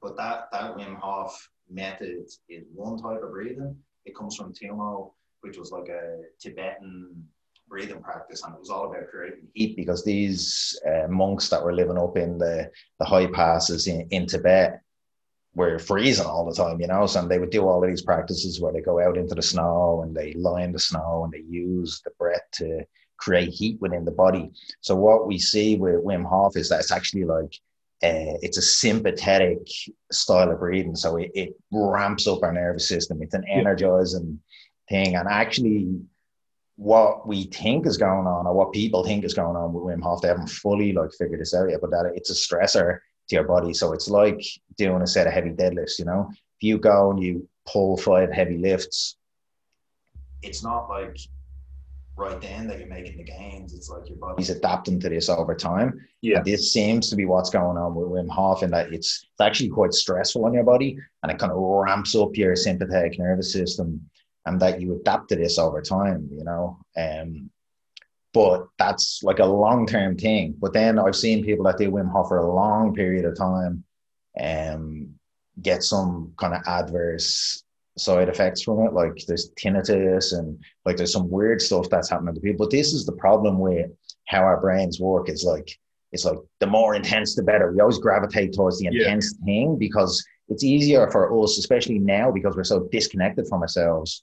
[0.00, 3.76] But that that Wim Hof method is one type of breathing.
[4.04, 7.24] It comes from Tummo, which was like a Tibetan
[7.68, 11.72] breathing practice, and it was all about creating heat because these uh, monks that were
[11.72, 14.82] living up in the the high passes in, in Tibet
[15.54, 17.06] were freezing all the time, you know.
[17.06, 20.02] So they would do all of these practices where they go out into the snow
[20.02, 22.84] and they lie in the snow and they use the breath to
[23.22, 24.50] create heat within the body.
[24.80, 27.54] So what we see with Wim Hof is that it's actually like
[28.02, 29.60] uh, it's a sympathetic
[30.10, 30.96] style of breathing.
[30.96, 33.22] So it, it ramps up our nervous system.
[33.22, 34.40] It's an energizing
[34.88, 35.14] thing.
[35.14, 36.00] And actually,
[36.74, 40.02] what we think is going on, or what people think is going on with Wim
[40.02, 41.80] Hof, they haven't fully like figured this out yet.
[41.80, 42.98] But that it's a stressor
[43.28, 43.72] to your body.
[43.72, 44.42] So it's like
[44.76, 46.00] doing a set of heavy deadlifts.
[46.00, 49.16] You know, if you go and you pull five heavy lifts,
[50.42, 51.16] it's not like
[52.16, 53.74] right then that you're making the gains.
[53.74, 56.00] It's like your body's adapting to this over time.
[56.20, 56.38] Yeah.
[56.38, 59.40] And this seems to be what's going on with Wim Hof, and that it's, it's
[59.40, 63.52] actually quite stressful on your body and it kind of ramps up your sympathetic nervous
[63.52, 64.08] system
[64.46, 66.78] and that you adapt to this over time, you know.
[66.96, 67.50] Um,
[68.34, 70.54] but that's like a long term thing.
[70.58, 73.84] But then I've seen people that do Wim Hof for a long period of time
[74.40, 75.14] um,
[75.60, 77.62] get some kind of adverse
[77.96, 78.92] side effects from it.
[78.92, 82.66] Like there's tinnitus and like there's some weird stuff that's happening to people.
[82.66, 83.90] But this is the problem with
[84.26, 85.28] how our brains work.
[85.28, 85.78] It's like
[86.12, 87.72] it's like the more intense the better.
[87.72, 89.44] We always gravitate towards the intense yeah.
[89.44, 94.22] thing because it's easier for us, especially now because we're so disconnected from ourselves.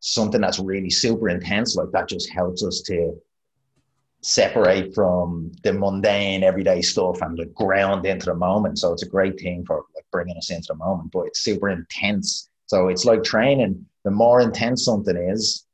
[0.00, 3.20] Something that's really super intense like that just helps us to
[4.20, 8.78] separate from the mundane everyday stuff and like ground into the moment.
[8.78, 11.68] So it's a great thing for like bringing us into the moment, but it's super
[11.68, 13.86] intense so it's like training.
[14.04, 15.66] The more intense something is,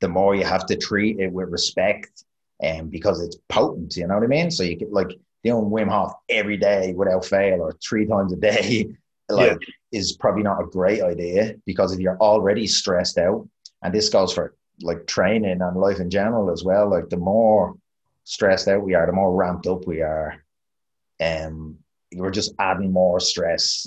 [0.00, 2.24] the more you have to treat it with respect
[2.60, 4.50] and um, because it's potent, you know what I mean?
[4.50, 5.10] So you get like
[5.44, 8.88] doing Wim Hof every day without fail or three times a day,
[9.28, 9.98] like yeah.
[9.98, 13.46] is probably not a great idea because if you're already stressed out,
[13.82, 17.76] and this goes for like training and life in general as well, like the more
[18.24, 20.42] stressed out we are, the more ramped up we are.
[21.20, 21.78] Um,
[22.14, 23.86] we're just adding more stress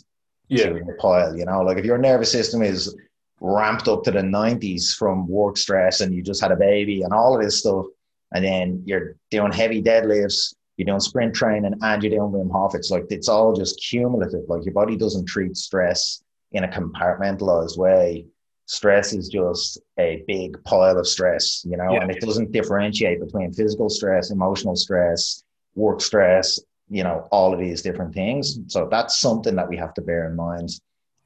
[0.51, 0.73] yeah.
[0.99, 1.35] pile.
[1.35, 2.95] You know, like if your nervous system is
[3.39, 7.13] ramped up to the 90s from work stress and you just had a baby and
[7.13, 7.85] all of this stuff,
[8.33, 12.75] and then you're doing heavy deadlifts, you're doing sprint training, and you're doing Wim Hof,
[12.75, 14.41] it's like it's all just cumulative.
[14.47, 18.25] Like your body doesn't treat stress in a compartmentalized way.
[18.67, 22.01] Stress is just a big pile of stress, you know, yeah.
[22.01, 25.43] and it doesn't differentiate between physical stress, emotional stress,
[25.75, 26.59] work stress,
[26.91, 28.59] you know all of these different things.
[28.67, 30.69] So that's something that we have to bear in mind.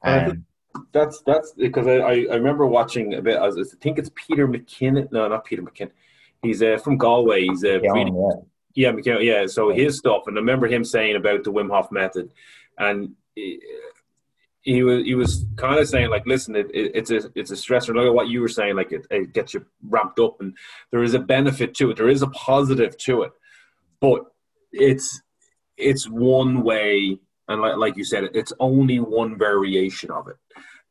[0.02, 0.46] Um,
[0.92, 2.00] that's that's because I,
[2.30, 5.62] I remember watching a bit I, was, I think it's Peter McKinnon no not Peter
[5.62, 5.90] McKinnon
[6.42, 7.46] he's uh, from Galway.
[7.46, 8.12] He's uh, yeah, yeah.
[8.74, 10.24] yeah McKinnon yeah so his stuff.
[10.26, 12.30] And I remember him saying about the Wim Hof method.
[12.78, 13.14] And
[14.66, 17.54] he was he was kind of saying like, listen, it, it, it's a it's a
[17.54, 17.94] stressor.
[17.94, 20.56] Look at what you were saying, like it, it gets you ramped up, and
[20.90, 21.96] there is a benefit to it.
[21.96, 23.32] There is a positive to it,
[24.00, 24.24] but
[24.72, 25.22] it's
[25.76, 27.18] it's one way,
[27.48, 30.36] and like, like you said, it's only one variation of it,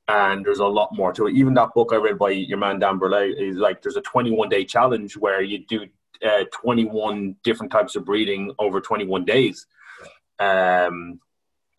[0.07, 1.35] and there's a lot more to it.
[1.35, 4.49] Even that book I read by your man Dan Burleigh is like there's a 21
[4.49, 5.87] day challenge where you do
[6.25, 9.65] uh, 21 different types of breathing over 21 days.
[10.39, 11.19] Um,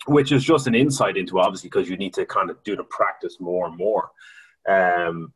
[0.07, 2.85] which is just an insight into obviously because you need to kind of do the
[2.85, 4.11] practice more and more.
[4.69, 5.33] Um,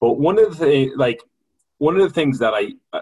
[0.00, 1.22] but one of the like
[1.78, 3.00] one of the things that I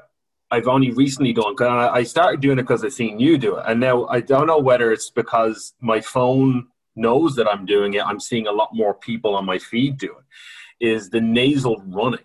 [0.51, 3.65] I've only recently done because I started doing it because I've seen you do it,
[3.67, 8.05] and now I don't know whether it's because my phone knows that I'm doing it.
[8.05, 10.85] I'm seeing a lot more people on my feed do it.
[10.85, 12.25] Is the nasal running?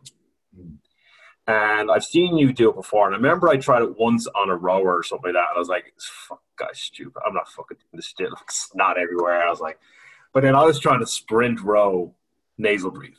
[1.48, 4.50] And I've seen you do it before, and I remember I tried it once on
[4.50, 7.22] a rower or something like that, and I was like, "Fuck, guy's stupid.
[7.26, 8.30] I'm not fucking doing this shit.
[8.42, 9.78] It's not everywhere." I was like,
[10.34, 12.16] but then I was trying to sprint row
[12.58, 13.14] nasal breathe,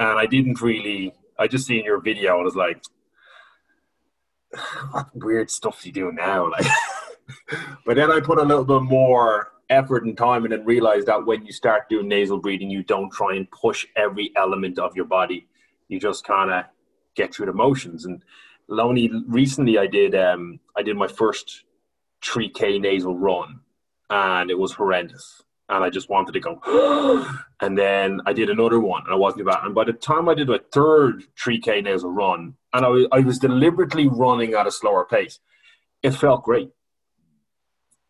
[0.00, 1.14] and I didn't really.
[1.38, 2.82] I just seen your video, and I was like,
[4.90, 6.66] "What weird stuff do you do now?" Like,
[7.86, 11.24] but then I put a little bit more effort and time, and then realized that
[11.24, 15.04] when you start doing nasal breathing, you don't try and push every element of your
[15.04, 15.46] body.
[15.88, 16.64] You just kind of
[17.14, 18.04] get through the motions.
[18.04, 18.22] And
[18.68, 21.64] only recently I did um, I did my first
[22.22, 23.60] 3K nasal run,
[24.10, 25.42] and it was horrendous.
[25.70, 27.24] And I just wanted to go.
[27.60, 29.64] and then I did another one, and I wasn't about.
[29.64, 33.20] And by the time I did my third 3K nasal run, and I was, I
[33.20, 35.38] was deliberately running at a slower pace,
[36.02, 36.70] it felt great.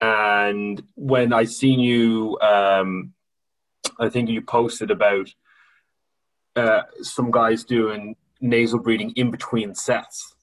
[0.01, 3.13] And when I seen you, um,
[3.99, 5.29] I think you posted about
[6.57, 10.35] uh, some guys doing nasal breathing in between sets.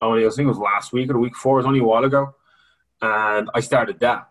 [0.00, 1.58] I, Only I think it was last week or the week before.
[1.58, 2.34] It was only a while ago,
[3.00, 4.28] and I started that.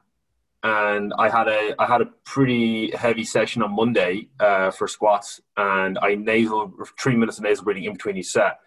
[0.63, 5.41] And I had a I had a pretty heavy session on Monday uh, for squats,
[5.57, 8.59] and I nasal three minutes of nasal breathing in between each set.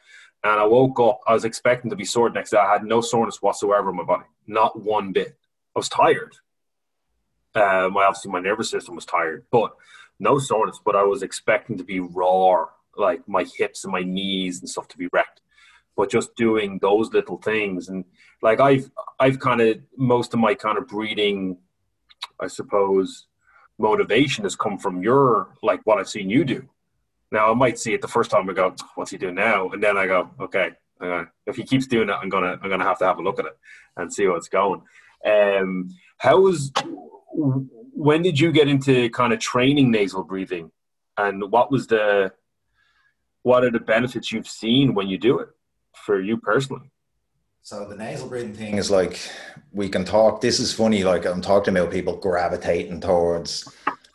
[0.45, 1.21] And I woke up.
[1.27, 2.59] I was expecting to be sore next day.
[2.59, 5.39] I had no soreness whatsoever in my body, not one bit.
[5.75, 6.37] I was tired.
[7.55, 9.73] Uh, my obviously my nervous system was tired, but
[10.19, 10.79] no soreness.
[10.85, 12.67] But I was expecting to be raw
[12.99, 15.41] like my hips and my knees and stuff to be wrecked
[15.97, 18.05] but just doing those little things and
[18.43, 21.57] like i've i've kind of most of my kind of breeding
[22.41, 23.27] i suppose
[23.79, 26.69] motivation has come from your like what i've seen you do.
[27.33, 29.69] Now i might see it the first time i go what's he doing now?
[29.71, 30.71] And then i go okay
[31.01, 33.39] uh, if he keeps doing that i'm gonna i'm gonna have to have a look
[33.39, 33.59] at it
[33.97, 34.83] and see what's going.
[35.25, 36.73] Um how was
[37.97, 40.71] when did you get into kind of training nasal breathing?
[41.17, 42.33] And what was the
[43.43, 45.49] what are the benefits you've seen when you do it
[45.95, 46.91] for you personally?
[47.67, 49.19] So the nasal breathing thing is like
[49.73, 50.41] we can talk.
[50.41, 51.03] This is funny.
[51.03, 53.69] Like I'm talking about people gravitating towards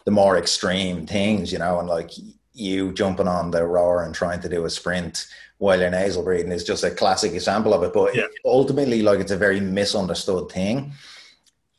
[0.05, 2.11] the more extreme things, you know, and like
[2.53, 5.27] you jumping on the rower and trying to do a sprint
[5.57, 7.91] while you're nasal breathing is just a classic example of it.
[7.91, 8.27] But yeah.
[8.45, 10.93] ultimately, like it's a very misunderstood thing.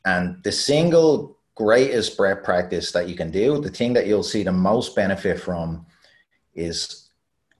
[0.04, 4.42] And the single greatest breath practice that you can do, the thing that you'll see
[4.42, 5.86] the most benefit from
[6.54, 7.08] is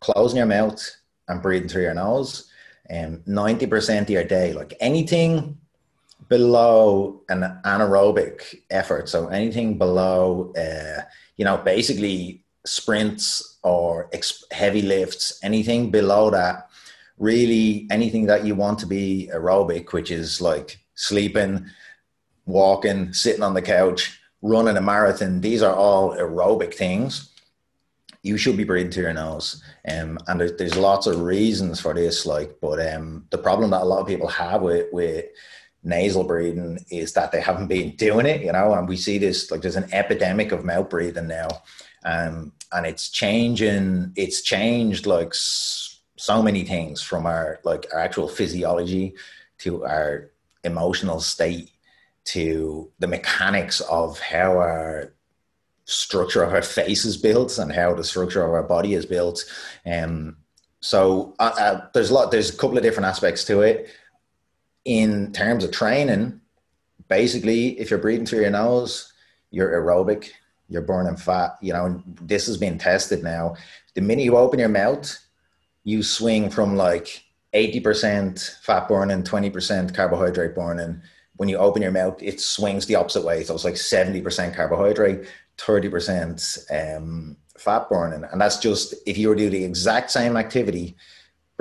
[0.01, 0.87] closing your mouth
[1.29, 2.51] and breathing through your nose.
[2.93, 5.59] Um, 90% of your day, like anything
[6.29, 11.03] below an anaerobic effort, so anything below, uh,
[11.39, 16.69] you know, basically sprints or ex- heavy lifts, anything below that,
[17.17, 21.65] really anything that you want to be aerobic, which is like sleeping,
[22.45, 27.32] walking, sitting on the couch, running a marathon, these are all aerobic things
[28.23, 29.63] you should be breathing through your nose.
[29.89, 33.83] Um, and there's, there's lots of reasons for this, like, but um, the problem that
[33.83, 35.27] a lot of people have with, with
[35.83, 39.51] nasal breathing is that they haven't been doing it, you know, and we see this,
[39.51, 41.49] like there's an epidemic of mouth breathing now.
[42.05, 48.29] Um, and it's changing, it's changed like so many things from our, like our actual
[48.29, 49.15] physiology
[49.59, 50.31] to our
[50.63, 51.71] emotional state
[52.25, 55.13] to the mechanics of how our
[55.85, 59.45] structure of our face is built and how the structure of our body is built.
[59.85, 60.37] Um,
[60.81, 62.31] so uh, uh, there's a lot.
[62.31, 63.89] There's a couple of different aspects to it.
[64.85, 66.41] In terms of training,
[67.09, 69.13] basically, if you're breathing through your nose,
[69.51, 70.31] you're aerobic.
[70.69, 71.57] You're burning fat.
[71.61, 73.55] You know this has been tested now.
[73.95, 75.19] The minute you open your mouth,
[75.85, 77.23] you swing from like
[77.55, 81.03] 80% fat burning, 20% carbohydrate burning.
[81.37, 83.45] When you open your mouth, it swings the opposite way.
[83.45, 85.27] So it's like 70% carbohydrate,
[85.59, 88.29] 30% um, fat burning.
[88.31, 90.97] And that's just if you were to do the exact same activity,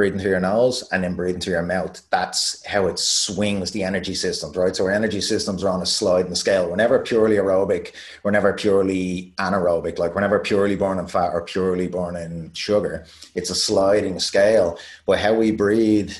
[0.01, 2.01] breathing through your nose and then breathing through your mouth.
[2.09, 4.75] That's how it swings the energy systems, right?
[4.75, 6.69] So our energy systems are on a sliding scale.
[6.69, 7.93] We're never purely aerobic.
[8.23, 9.99] We're never purely anaerobic.
[9.99, 13.05] Like we're never purely burning fat or purely burning sugar.
[13.35, 14.79] It's a sliding scale.
[15.05, 16.13] But how we breathe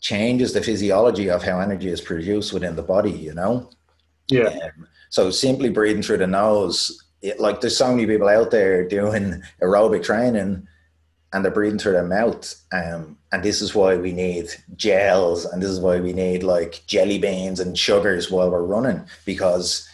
[0.00, 3.70] changes the physiology of how energy is produced within the body, you know?
[4.28, 4.48] Yeah.
[4.48, 8.86] Um, so simply breathing through the nose, it, like there's so many people out there
[8.88, 10.66] doing aerobic training
[11.32, 12.52] and they're breathing through their mouth.
[12.72, 16.82] Um, and this is why we need gels and this is why we need like
[16.88, 19.88] jelly beans and sugars while we're running because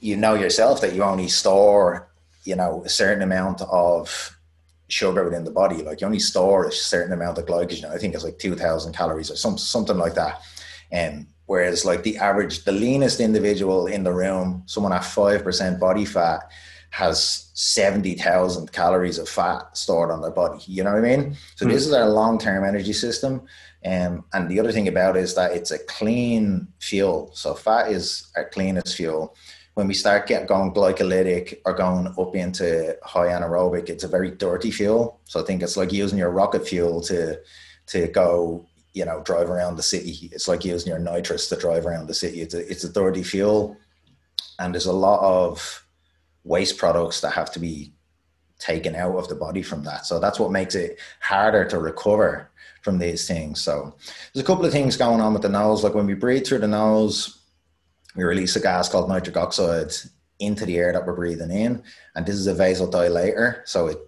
[0.00, 2.08] you know yourself that you only store,
[2.44, 4.34] you know, a certain amount of
[4.88, 5.82] sugar within the body.
[5.82, 7.90] Like you only store a certain amount of glycogen.
[7.90, 10.40] I think it's like 2000 calories or some, something like that.
[10.90, 16.06] Um, whereas like the average, the leanest individual in the room, someone at 5% body
[16.06, 16.50] fat,
[16.88, 20.64] has 70,000 calories of fat stored on their body.
[20.66, 21.36] You know what I mean?
[21.56, 21.70] So, mm.
[21.72, 23.42] this is our long term energy system.
[23.84, 27.30] Um, and the other thing about it is that it's a clean fuel.
[27.34, 29.36] So, fat is our cleanest fuel.
[29.74, 34.30] When we start get going glycolytic or going up into high anaerobic, it's a very
[34.30, 35.20] dirty fuel.
[35.24, 37.38] So, I think it's like using your rocket fuel to
[37.88, 41.86] to go you know drive around the city it's like using your nitrous to drive
[41.86, 43.76] around the city it's a, it's a dirty fuel
[44.58, 45.84] and there's a lot of
[46.44, 47.92] waste products that have to be
[48.62, 50.06] taken out of the body from that.
[50.06, 52.50] So that's what makes it harder to recover
[52.82, 53.60] from these things.
[53.60, 53.96] So
[54.32, 55.82] there's a couple of things going on with the nose.
[55.82, 57.40] Like when we breathe through the nose,
[58.14, 59.92] we release a gas called nitric oxide
[60.38, 61.82] into the air that we're breathing in.
[62.14, 63.62] And this is a vasodilator.
[63.66, 63.98] So it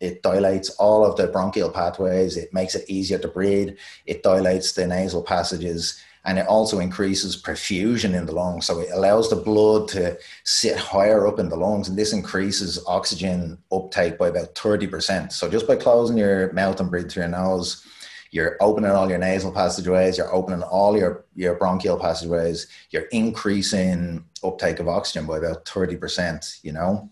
[0.00, 2.36] it dilates all of the bronchial pathways.
[2.36, 3.76] It makes it easier to breathe.
[4.04, 8.66] It dilates the nasal passages and it also increases perfusion in the lungs.
[8.66, 12.82] So it allows the blood to sit higher up in the lungs, and this increases
[12.86, 15.32] oxygen uptake by about 30%.
[15.32, 17.86] So just by closing your mouth and breathing through your nose,
[18.32, 24.24] you're opening all your nasal passageways, you're opening all your, your bronchial passageways, you're increasing
[24.42, 27.08] uptake of oxygen by about 30%, you know?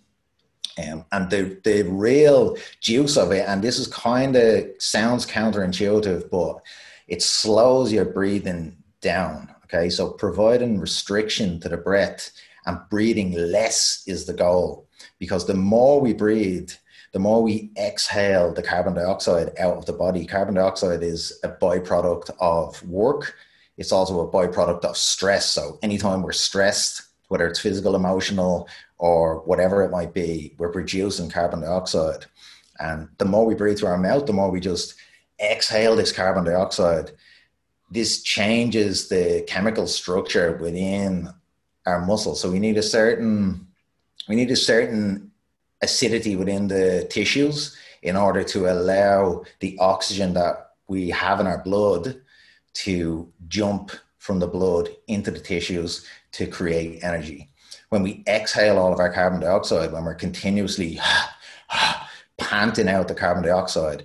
[0.76, 6.30] Um, and the, the real juice of it, and this is kind of sounds counterintuitive,
[6.30, 6.60] but
[7.06, 9.54] it slows your breathing down.
[9.64, 12.30] Okay, so providing restriction to the breath
[12.66, 16.70] and breathing less is the goal because the more we breathe,
[17.12, 20.26] the more we exhale the carbon dioxide out of the body.
[20.26, 23.34] Carbon dioxide is a byproduct of work.
[23.76, 25.46] It's also a byproduct of stress.
[25.46, 28.68] So anytime we're stressed, whether it's physical, emotional,
[28.98, 32.26] or whatever it might be, we're producing carbon dioxide.
[32.78, 34.94] And the more we breathe through our mouth, the more we just
[35.40, 37.12] exhale this carbon dioxide
[37.94, 41.28] this changes the chemical structure within
[41.86, 42.34] our muscle.
[42.34, 43.68] So we need a certain
[44.28, 45.30] we need a certain
[45.82, 51.62] acidity within the tissues in order to allow the oxygen that we have in our
[51.62, 52.20] blood
[52.74, 57.50] to jump from the blood into the tissues to create energy.
[57.94, 60.98] When we exhale all of our carbon dioxide, when we're continuously
[62.38, 64.02] panting out the carbon dioxide,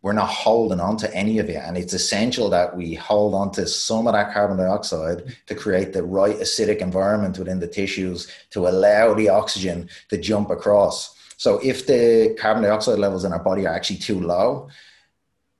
[0.00, 1.56] we're not holding on to any of it.
[1.56, 5.92] And it's essential that we hold on to some of that carbon dioxide to create
[5.92, 11.14] the right acidic environment within the tissues to allow the oxygen to jump across.
[11.36, 14.70] So if the carbon dioxide levels in our body are actually too low,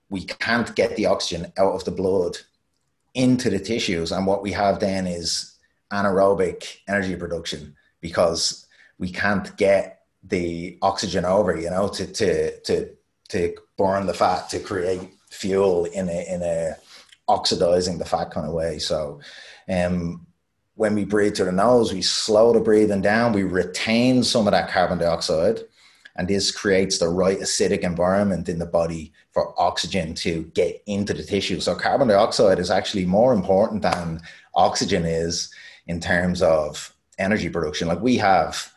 [0.08, 2.38] we can't get the oxygen out of the blood
[3.12, 4.12] into the tissues.
[4.12, 5.55] And what we have then is
[5.92, 8.66] anaerobic energy production because
[8.98, 12.96] we can't get the oxygen over, you know, to, to, to
[13.28, 16.76] to burn the fat to create fuel in a in a
[17.28, 18.78] oxidizing the fat kind of way.
[18.78, 19.20] So,
[19.68, 20.26] um,
[20.74, 23.32] when we breathe through the nose, we slow the breathing down.
[23.32, 25.60] We retain some of that carbon dioxide,
[26.16, 31.14] and this creates the right acidic environment in the body for oxygen to get into
[31.14, 31.60] the tissue.
[31.60, 34.20] So, carbon dioxide is actually more important than
[34.54, 35.52] oxygen is
[35.86, 37.88] in terms of energy production.
[37.88, 38.72] Like we have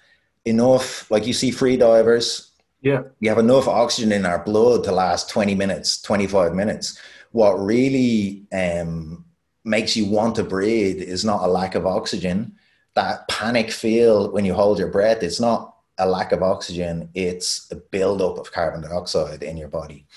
[0.45, 2.49] enough, like you see free divers
[2.81, 3.03] yeah.
[3.19, 6.97] We have enough oxygen in our blood to last 20 minutes, 25 minutes.
[7.31, 9.25] What really um,
[9.65, 12.55] makes you want to breathe is not a lack of oxygen.
[12.95, 17.69] That panic feel when you hold your breath, it's not a lack of oxygen, it's
[17.71, 20.07] a buildup of carbon dioxide in your body.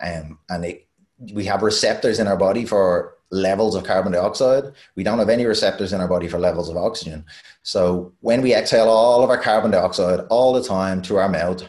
[0.00, 0.86] Um, and it,
[1.32, 4.72] we have receptors in our body for levels of carbon dioxide.
[4.96, 7.24] We don't have any receptors in our body for levels of oxygen.
[7.62, 11.62] So when we exhale all of our carbon dioxide all the time through our mouth,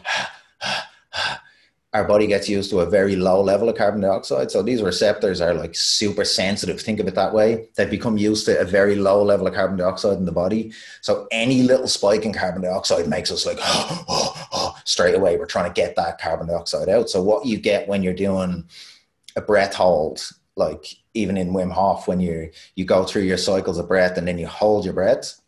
[1.92, 4.50] our body gets used to a very low level of carbon dioxide.
[4.50, 6.80] So these receptors are like super sensitive.
[6.80, 7.68] Think of it that way.
[7.76, 10.72] They've become used to a very low level of carbon dioxide in the body.
[11.02, 15.36] So any little spike in carbon dioxide makes us like, oh, oh, oh, straight away,
[15.36, 17.10] we're trying to get that carbon dioxide out.
[17.10, 18.64] So what you get when you're doing
[19.36, 20.26] a breath hold,
[20.56, 24.28] like even in Wim Hof, when you you go through your cycles of breath and
[24.28, 25.40] then you hold your breath,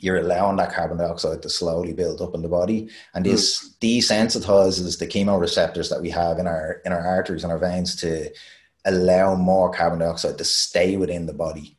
[0.00, 3.98] you're allowing that carbon dioxide to slowly build up in the body, and this mm.
[3.98, 8.30] desensitizes the chemoreceptors that we have in our in our arteries and our veins to
[8.84, 11.76] allow more carbon dioxide to stay within the body,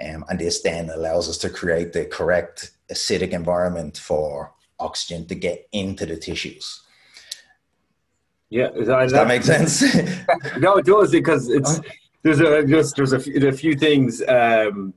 [0.00, 5.34] um, and this then allows us to create the correct acidic environment for oxygen to
[5.34, 6.82] get into the tissues.
[8.50, 9.82] Yeah, that, does that, make sense?
[10.58, 11.80] no, it does because it's
[12.22, 14.22] there's a just there's a few, a few things.
[14.26, 14.94] Um,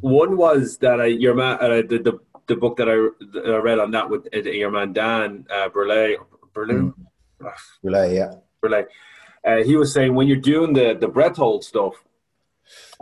[0.00, 2.96] one was that I your man uh, the, the the book that I,
[3.38, 6.16] that I read on that with uh, your man Dan uh, Burleigh
[6.54, 6.94] Burleigh mm.
[7.82, 8.86] Burleigh yeah Burleigh.
[9.44, 11.94] Uh, he was saying when you're doing the the breath hold stuff,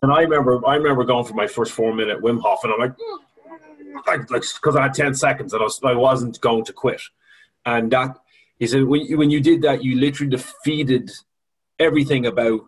[0.03, 2.81] and I remember I remember going for my first four minute Wim Hof, and I'm
[4.07, 7.01] like, like because I had ten seconds and I, was, I wasn't going to quit,
[7.65, 8.19] and that
[8.59, 11.11] he said when you, when you did that, you literally defeated
[11.79, 12.61] everything about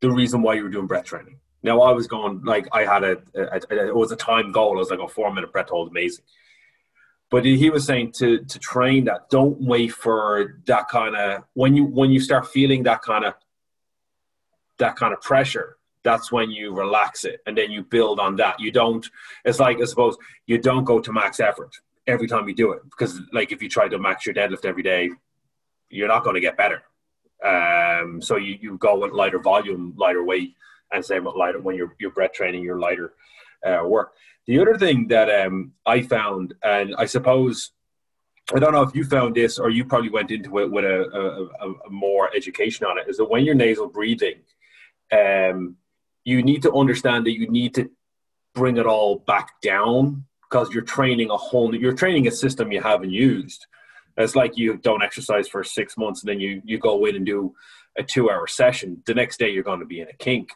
[0.00, 1.38] the reason why you were doing breath training.
[1.62, 4.76] Now I was going like I had a, a, a, it was a time goal.
[4.76, 6.24] I was like a four minute breath hold, amazing.
[7.28, 11.74] But he was saying to to train that, don't wait for that kind of when
[11.74, 13.34] you when you start feeling that kind of
[14.78, 15.76] that kind of pressure.
[16.04, 18.60] That's when you relax it and then you build on that.
[18.60, 19.04] You don't.
[19.44, 20.16] It's like I suppose
[20.46, 21.74] you don't go to max effort
[22.06, 24.84] every time you do it because like if you try to max your deadlift every
[24.84, 25.10] day,
[25.90, 26.82] you're not going to get better.
[27.44, 30.54] Um, so you, you go with lighter volume, lighter weight,
[30.92, 33.14] and same with lighter when you're, you're breath training, your lighter
[33.64, 34.12] uh, work.
[34.46, 37.72] The other thing that um, I found, and I suppose
[38.54, 41.50] I don't know if you found this or you probably went into it with a,
[41.60, 44.36] a, a more education on it, is that when you're nasal breathing,
[45.10, 45.76] um,
[46.24, 47.90] you need to understand that you need to
[48.54, 52.80] bring it all back down because you're training a whole you're training a system you
[52.80, 53.66] haven't used.
[54.16, 57.26] It's like you don't exercise for six months and then you you go in and
[57.26, 57.54] do
[57.98, 59.02] a two hour session.
[59.06, 60.50] The next day you're going to be in a kink.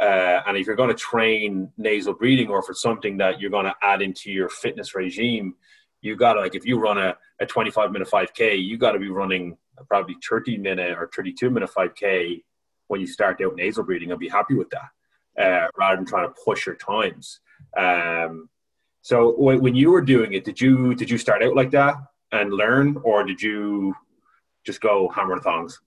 [0.00, 3.66] Uh, and if you're going to train nasal breathing or it's something that you're going
[3.66, 5.54] to add into your fitness regime,
[6.00, 8.98] you got to like if you run a, a 25 minute 5k, you got to
[8.98, 9.56] be running
[9.88, 12.42] probably 30 minute or 32 minute 5k
[12.88, 16.28] when you start out nasal breathing and be happy with that uh, rather than trying
[16.28, 17.40] to push your times.
[17.76, 18.48] Um,
[19.02, 21.96] so when you were doing it, did you did you start out like that?
[22.32, 23.94] And learn, or did you
[24.64, 25.80] just go hammer and thongs?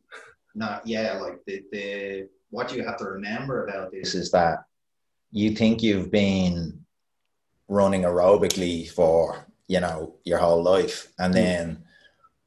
[0.54, 4.66] No, yeah, like the, the what you have to remember about this is that
[5.32, 6.86] you think you've been
[7.68, 11.38] running aerobically for you know your whole life, and mm.
[11.38, 11.84] then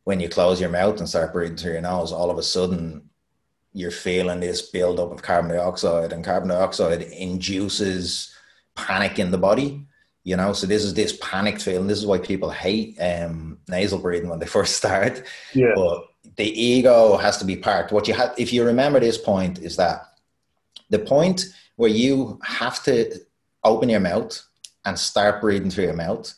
[0.05, 3.03] when you close your mouth and start breathing through your nose, all of a sudden
[3.75, 8.35] you're feeling this buildup of carbon dioxide, and carbon dioxide induces
[8.75, 9.88] panic in the body
[10.29, 10.53] you know?
[10.53, 14.39] So this is this panicked feeling this is why people hate um, nasal breathing when
[14.39, 15.25] they first start.
[15.55, 15.73] Yeah.
[15.75, 16.05] but
[16.37, 17.93] the ego has to be parked.
[17.93, 20.03] What you have if you remember this point is that
[20.91, 23.19] the point where you have to
[23.65, 24.39] open your mouth
[24.85, 26.33] and start breathing through your mouth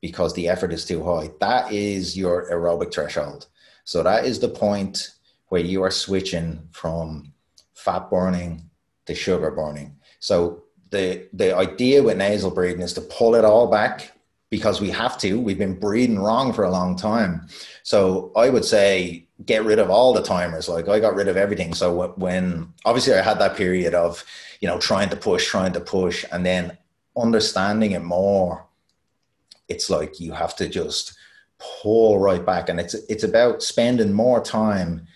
[0.00, 3.46] because the effort is too high that is your aerobic threshold.
[3.84, 5.10] So that is the point
[5.50, 7.32] where you are switching from
[7.74, 8.68] fat burning
[9.06, 9.96] to sugar burning.
[10.18, 14.12] So the the idea with nasal breathing is to pull it all back
[14.50, 15.40] because we have to.
[15.40, 17.48] We've been breathing wrong for a long time.
[17.82, 20.68] So I would say get rid of all the timers.
[20.68, 21.74] Like I got rid of everything.
[21.74, 24.24] So when obviously I had that period of
[24.60, 26.76] you know trying to push, trying to push, and then
[27.16, 28.66] understanding it more.
[29.68, 31.16] It's like you have to just
[31.58, 35.06] pull right back, and it's it's about spending more time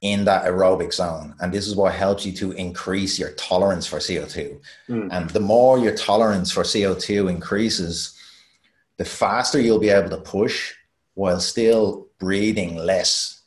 [0.00, 1.34] in that aerobic zone.
[1.40, 4.60] And this is what helps you to increase your tolerance for CO2.
[4.88, 5.08] Mm.
[5.10, 8.16] And the more your tolerance for CO2 increases,
[8.96, 10.74] the faster you'll be able to push
[11.14, 13.42] while still breathing less.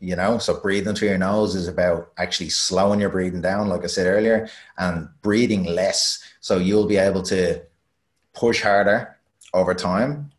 [0.00, 3.84] You know, so breathing through your nose is about actually slowing your breathing down, like
[3.84, 4.48] I said earlier,
[4.78, 6.20] and breathing less.
[6.40, 7.62] So you'll be able to
[8.34, 9.16] push harder
[9.54, 10.31] over time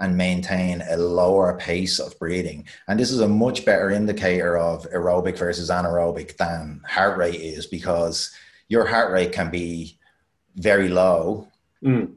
[0.00, 2.66] and maintain a lower pace of breathing.
[2.88, 7.66] And this is a much better indicator of aerobic versus anaerobic than heart rate is
[7.66, 8.32] because
[8.68, 9.98] your heart rate can be
[10.56, 11.48] very low.
[11.84, 12.16] Mm.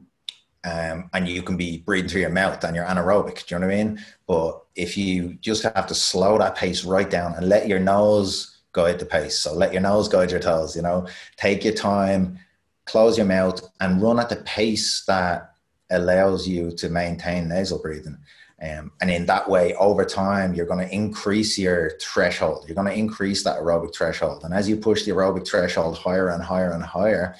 [0.66, 3.46] Um, and you can be breathing through your mouth and you're anaerobic.
[3.46, 4.04] Do you know what I mean?
[4.26, 8.54] But if you just have to slow that pace right down and let your nose
[8.74, 9.38] guide the pace.
[9.38, 11.06] So let your nose guide your toes, you know,
[11.36, 12.38] take your time,
[12.84, 15.53] close your mouth and run at the pace that
[15.94, 18.18] allows you to maintain nasal breathing.
[18.62, 22.64] Um, and in that way, over time, you're going to increase your threshold.
[22.66, 24.44] You're going to increase that aerobic threshold.
[24.44, 27.36] And as you push the aerobic threshold higher and higher and higher,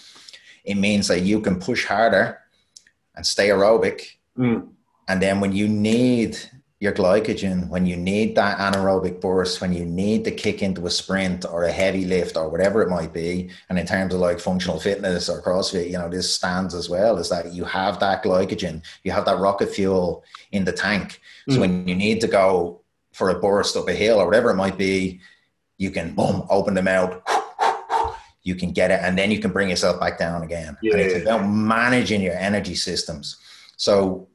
[0.65, 2.41] it means that you can push harder
[3.15, 4.17] and stay aerobic.
[4.37, 4.69] Mm.
[5.09, 6.39] And then when you need
[6.85, 10.91] your glycogen when you need that anaerobic burst, when you need to kick into a
[10.91, 13.49] sprint or a heavy lift or whatever it might be.
[13.71, 17.17] And in terms of like functional fitness or CrossFit, you know, this stands as well
[17.17, 21.23] is that you have that glycogen, you have that rocket fuel in the tank.
[21.49, 21.61] So mm.
[21.61, 22.83] when you need to go
[23.15, 25.21] for a burst up a hill or whatever it might be,
[25.79, 27.23] you can boom, open them out.
[28.47, 30.77] You can get it, and then you can bring yourself back down again.
[30.83, 30.93] Yeah.
[30.93, 33.39] And it's about managing your energy systems.
[33.79, 34.29] So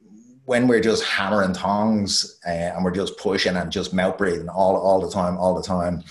[0.50, 4.76] when we're just hammering tongs uh, and we're just pushing and just mouth breathing all,
[4.76, 6.02] all the time, all the time,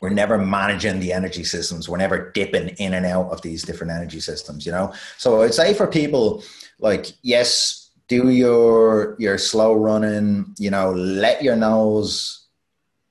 [0.00, 1.88] we're never managing the energy systems.
[1.88, 4.94] We're never dipping in and out of these different energy systems, you know?
[5.18, 6.44] So I'd say for people
[6.78, 12.46] like, yes, do your, your slow running, you know, let your nose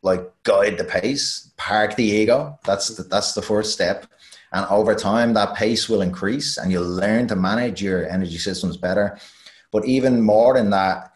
[0.01, 2.57] like guide the pace, park the ego.
[2.63, 4.05] That's the, that's the first step.
[4.53, 8.77] And over time, that pace will increase and you'll learn to manage your energy systems
[8.77, 9.19] better
[9.71, 11.13] but even more than that,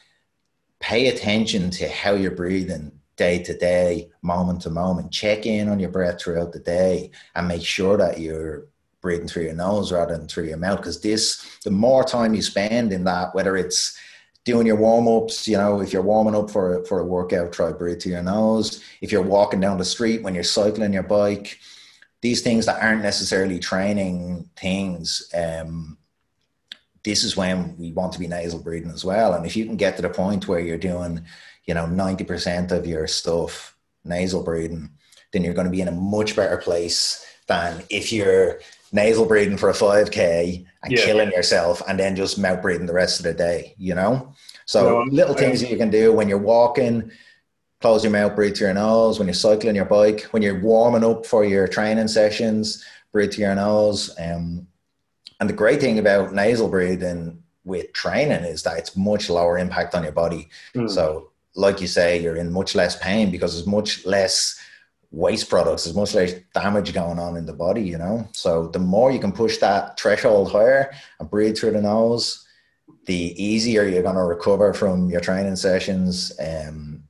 [0.79, 5.11] pay attention to how you're breathing day to day, moment to moment.
[5.11, 8.67] Check in on your breath throughout the day and make sure that you're
[9.01, 10.77] breathing through your nose rather than through your mouth.
[10.77, 13.97] Because this, the more time you spend in that, whether it's
[14.43, 17.51] doing your warm ups, you know, if you're warming up for a, for a workout,
[17.51, 18.83] try breathe through your nose.
[19.01, 21.59] If you're walking down the street, when you're cycling your bike,
[22.21, 25.97] these things that aren't necessarily training things, um,
[27.05, 29.33] this is when we want to be nasal breathing as well.
[29.33, 31.23] And if you can get to the point where you're doing,
[31.65, 34.89] you know, 90% of your stuff nasal breathing,
[35.31, 38.59] then you're going to be in a much better place than if you're
[38.91, 41.05] nasal breathing for a 5K and yeah.
[41.05, 44.33] killing yourself and then just mouth breathing the rest of the day, you know?
[44.65, 47.11] So no, little things that you can do when you're walking,
[47.81, 49.19] close your mouth, breathe through your nose.
[49.19, 53.45] When you're cycling your bike, when you're warming up for your training sessions, breathe through
[53.45, 54.15] your nose.
[54.19, 54.67] Um,
[55.39, 59.95] and the great thing about nasal breathing with training is that it's much lower impact
[59.95, 60.49] on your body.
[60.75, 60.89] Mm.
[60.89, 64.59] So, like you say, you're in much less pain because there's much less
[65.11, 68.27] waste products, there's much less damage going on in the body, you know?
[68.33, 72.45] So, the more you can push that threshold higher and breathe through the nose,
[73.05, 76.31] the easier you're going to recover from your training sessions.
[76.39, 77.05] Um,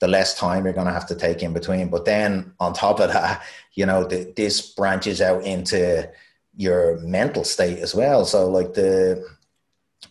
[0.00, 1.88] the less time you're going to have to take in between.
[1.88, 3.42] But then on top of that,
[3.74, 6.10] you know, the, this branches out into
[6.56, 8.24] your mental state as well.
[8.24, 9.26] So like the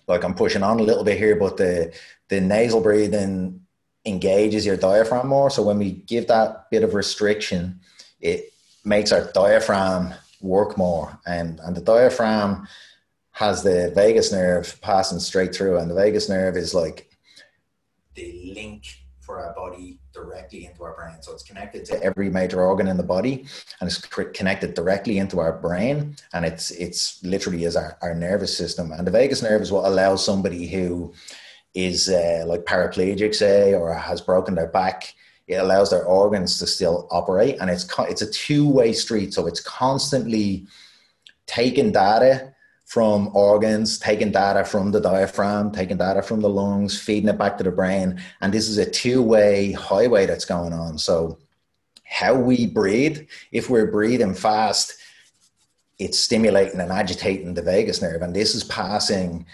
[0.08, 1.94] like I'm pushing on a little bit here, but the
[2.30, 3.62] the nasal breathing
[4.06, 5.50] engages your diaphragm more.
[5.50, 7.80] So when we give that bit of restriction,
[8.20, 8.52] it
[8.84, 11.18] makes our diaphragm work more.
[11.26, 12.68] And and the diaphragm
[13.32, 17.10] has the vagus nerve passing straight through, and the vagus nerve is like
[18.16, 18.86] the link
[19.26, 21.22] for our body directly into our brain.
[21.22, 23.46] So it's connected to every major organ in the body
[23.80, 26.16] and it's connected directly into our brain.
[26.34, 28.92] And it's, it's literally is our, our nervous system.
[28.92, 31.14] And the vagus nerve is what allows somebody who
[31.74, 35.14] is uh, like paraplegic, say, or has broken their back.
[35.48, 37.58] It allows their organs to still operate.
[37.60, 39.34] And it's, it's a two way street.
[39.34, 40.68] So it's constantly
[41.46, 42.53] taking data
[42.94, 47.58] from organs, taking data from the diaphragm, taking data from the lungs, feeding it back
[47.58, 48.22] to the brain.
[48.40, 51.00] And this is a two way highway that's going on.
[51.00, 51.40] So,
[52.04, 54.94] how we breathe, if we're breathing fast,
[55.98, 58.22] it's stimulating and agitating the vagus nerve.
[58.22, 59.48] And this is passing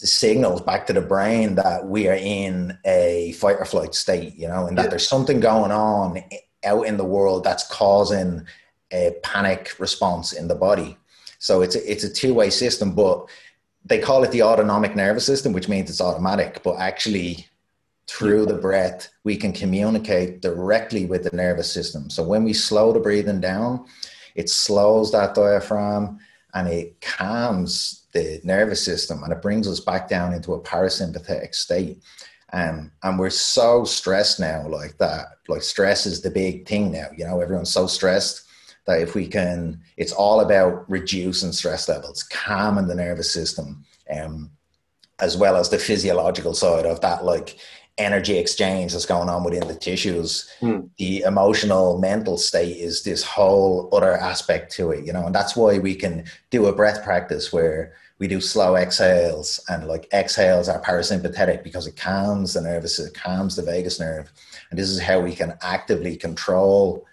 [0.00, 4.34] the signals back to the brain that we are in a fight or flight state,
[4.34, 6.20] you know, and that there's something going on
[6.64, 8.44] out in the world that's causing
[8.90, 10.97] a panic response in the body.
[11.38, 13.28] So it's a, it's a two way system, but
[13.84, 16.62] they call it the autonomic nervous system, which means it's automatic.
[16.62, 17.46] But actually,
[18.08, 22.10] through the breath, we can communicate directly with the nervous system.
[22.10, 23.86] So when we slow the breathing down,
[24.34, 26.18] it slows that diaphragm
[26.54, 31.54] and it calms the nervous system and it brings us back down into a parasympathetic
[31.54, 32.02] state.
[32.54, 35.26] Um, and we're so stressed now, like that.
[35.48, 37.08] Like stress is the big thing now.
[37.14, 38.47] You know, everyone's so stressed
[38.88, 44.50] that if we can, it's all about reducing stress levels, calming the nervous system, um,
[45.20, 47.58] as well as the physiological side of that, like
[47.98, 50.48] energy exchange that's going on within the tissues.
[50.62, 50.88] Mm.
[50.96, 55.54] The emotional, mental state is this whole other aspect to it, you know, and that's
[55.54, 60.68] why we can do a breath practice where we do slow exhales and like exhales
[60.68, 64.32] are parasympathetic because it calms the nervous, it calms the vagus nerve.
[64.70, 67.06] And this is how we can actively control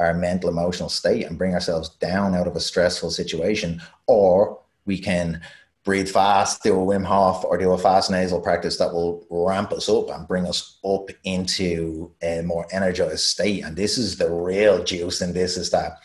[0.00, 4.98] our mental emotional state and bring ourselves down out of a stressful situation or we
[4.98, 5.40] can
[5.84, 9.72] breathe fast do a wim hof or do a fast nasal practice that will ramp
[9.72, 14.30] us up and bring us up into a more energized state and this is the
[14.30, 15.98] real juice in this is that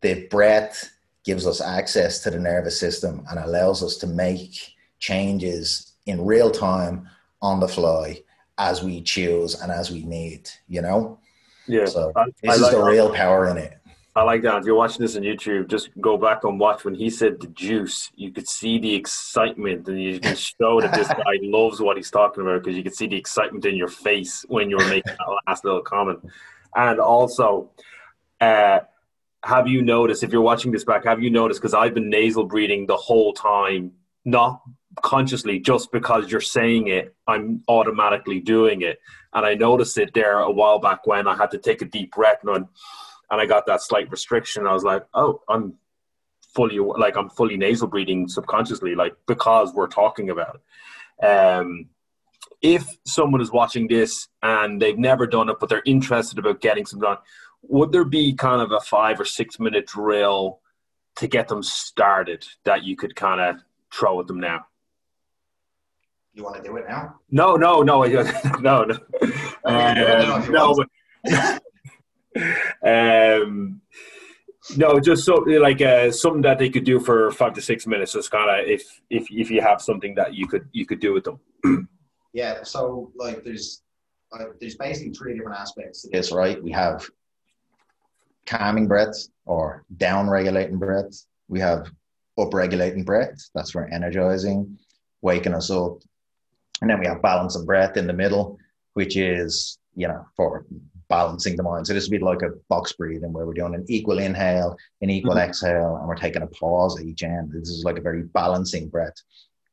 [0.00, 0.90] the breath
[1.24, 6.50] gives us access to the nervous system and allows us to make changes in real
[6.50, 7.08] time
[7.42, 8.22] on the fly
[8.58, 11.18] as we choose and as we need, you know?
[11.70, 11.86] Yeah.
[11.86, 13.76] So I, this I is like the real power in it.
[14.16, 14.58] I like that.
[14.58, 17.46] If you're watching this on YouTube, just go back and watch when he said the
[17.46, 18.10] juice.
[18.16, 22.10] You could see the excitement, and you can show that this guy loves what he's
[22.10, 25.14] talking about because you can see the excitement in your face when you were making
[25.16, 26.18] that last little comment.
[26.74, 27.70] And also,
[28.40, 28.80] uh,
[29.44, 31.04] have you noticed if you're watching this back?
[31.04, 33.92] Have you noticed because I've been nasal breathing the whole time,
[34.24, 34.60] not
[35.02, 39.00] consciously, just because you're saying it, I'm automatically doing it.
[39.32, 42.12] And I noticed it there a while back when I had to take a deep
[42.12, 42.66] breath and
[43.30, 44.66] and I got that slight restriction.
[44.66, 45.74] I was like, oh, I'm
[46.54, 51.24] fully like I'm fully nasal breathing subconsciously, like because we're talking about it.
[51.24, 51.86] Um,
[52.62, 56.84] if someone is watching this and they've never done it, but they're interested about getting
[56.84, 57.18] some done,
[57.62, 60.60] would there be kind of a five or six minute drill
[61.16, 63.56] to get them started that you could kind of
[63.92, 64.66] throw at them now?
[66.34, 67.16] You want to do it now?
[67.30, 68.02] No, no, no,
[68.60, 68.98] no, no.
[69.64, 70.74] Um, no,
[71.24, 71.62] but,
[73.42, 73.80] um,
[74.76, 78.12] no, just so like uh, something that they could do for five to six minutes.
[78.12, 81.12] Just kind of if if if you have something that you could you could do
[81.12, 81.88] with them.
[82.32, 82.62] yeah.
[82.62, 83.82] So like there's
[84.32, 86.62] uh, there's basically three different aspects to this, right?
[86.62, 87.08] We have
[88.46, 91.26] calming breaths or down regulating breaths.
[91.48, 91.90] We have
[92.38, 93.50] up regulating breaths.
[93.54, 94.78] That's for energizing,
[95.22, 95.98] waking us up.
[96.80, 98.58] And then we have balancing breath in the middle,
[98.94, 100.66] which is, you know, for
[101.08, 101.86] balancing the mind.
[101.86, 105.10] So this would be like a box breathing where we're doing an equal inhale, an
[105.10, 105.40] equal mm-hmm.
[105.40, 107.52] exhale, and we're taking a pause at each end.
[107.52, 109.14] This is like a very balancing breath.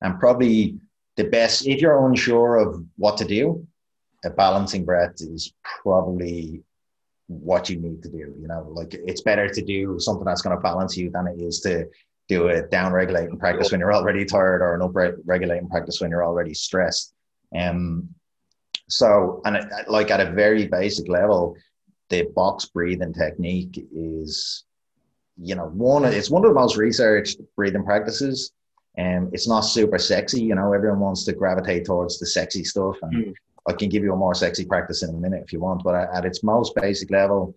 [0.01, 0.79] And probably
[1.15, 3.65] the best, if you're unsure of what to do,
[4.25, 5.53] a balancing breath is
[5.83, 6.63] probably
[7.27, 8.33] what you need to do.
[8.39, 11.39] You know, like it's better to do something that's going to balance you than it
[11.39, 11.87] is to
[12.27, 14.91] do a down regulating practice when you're already tired or an up
[15.25, 17.13] regulating practice when you're already stressed.
[17.57, 18.09] Um,
[18.89, 21.55] so, and it, like at a very basic level,
[22.09, 24.65] the box breathing technique is,
[25.37, 28.51] you know, one, it's one of the most researched breathing practices.
[28.97, 32.63] And um, it's not super sexy, you know, everyone wants to gravitate towards the sexy
[32.63, 32.95] stuff.
[33.03, 33.33] And mm.
[33.67, 36.09] I can give you a more sexy practice in a minute if you want, but
[36.13, 37.53] at its most basic level,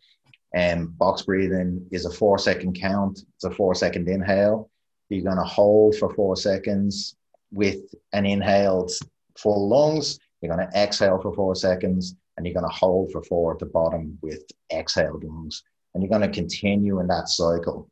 [0.56, 3.20] um, box breathing is a four second count.
[3.36, 4.70] It's a four second inhale.
[5.08, 7.16] You're going to hold for four seconds
[7.52, 7.78] with
[8.12, 8.92] an inhaled
[9.36, 10.18] full lungs.
[10.40, 13.58] You're going to exhale for four seconds and you're going to hold for four at
[13.58, 15.62] the bottom with exhaled lungs.
[15.92, 17.90] And you're going to continue in that cycle.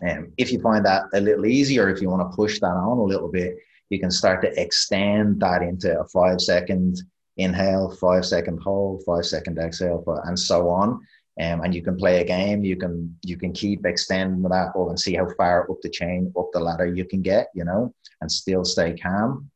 [0.00, 2.66] And um, if you find that a little easier, if you want to push that
[2.66, 3.56] on a little bit,
[3.90, 7.02] you can start to extend that into a five second
[7.36, 11.00] inhale, five second hold, five second exhale, and so on.
[11.40, 12.62] Um, and you can play a game.
[12.62, 16.32] You can you can keep extending that up and see how far up the chain,
[16.38, 17.48] up the ladder you can get.
[17.54, 19.50] You know, and still stay calm.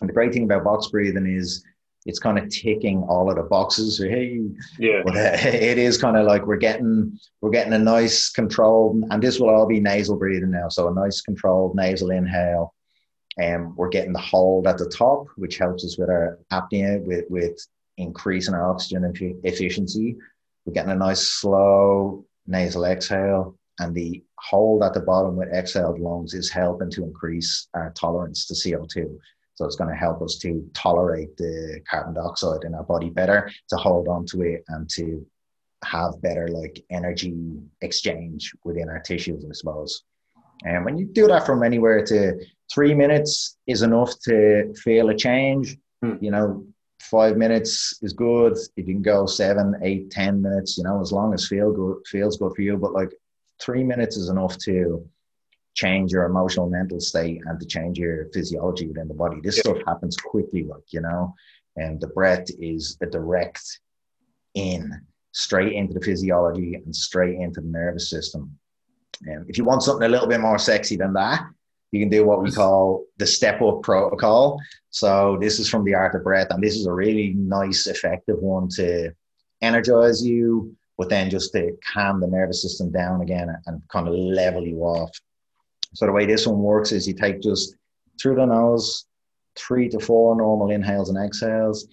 [0.00, 1.64] And the great thing about box breathing is
[2.06, 3.98] it's kind of ticking all of the boxes.
[4.08, 4.40] Hey,
[4.78, 9.04] yeah, but, uh, it is kind of like we're getting we're getting a nice controlled,
[9.10, 10.68] and this will all be nasal breathing now.
[10.68, 12.74] So a nice controlled nasal inhale,
[13.38, 17.02] and um, we're getting the hold at the top, which helps us with our apnea,
[17.02, 17.58] with with
[17.98, 19.12] increasing our oxygen
[19.44, 20.16] efficiency.
[20.68, 25.98] We're getting a nice slow nasal exhale, and the hold at the bottom with exhaled
[25.98, 29.18] lungs is helping to increase our tolerance to CO2.
[29.54, 33.50] So it's going to help us to tolerate the carbon dioxide in our body better,
[33.70, 35.26] to hold on to it, and to
[35.84, 37.34] have better like energy
[37.80, 40.02] exchange within our tissues, I suppose.
[40.66, 45.16] And when you do that from anywhere to three minutes is enough to feel a
[45.16, 45.78] change.
[46.02, 46.16] Hmm.
[46.20, 46.66] You know,
[47.00, 48.56] five minutes is good.
[48.76, 52.06] If you can go seven, eight, ten minutes, you know, as long as feel good
[52.06, 52.76] feels good for you.
[52.76, 53.12] But like
[53.60, 55.08] three minutes is enough to
[55.74, 59.40] change your emotional mental state and to change your physiology within the body.
[59.42, 59.72] This yeah.
[59.72, 61.34] stuff happens quickly, like, you know,
[61.76, 63.62] and the breath is a direct
[64.54, 64.90] in
[65.32, 68.58] straight into the physiology and straight into the nervous system.
[69.24, 71.44] And if you want something a little bit more sexy than that,
[71.90, 74.60] you can do what we call the step up protocol.
[74.90, 78.38] So this is from the art of breath, and this is a really nice, effective
[78.38, 79.12] one to
[79.62, 84.14] energize you, but then just to calm the nervous system down again and kind of
[84.14, 85.10] level you off.
[85.94, 87.74] So the way this one works is you take just
[88.20, 89.06] through the nose,
[89.56, 91.88] three to four normal inhales and exhales.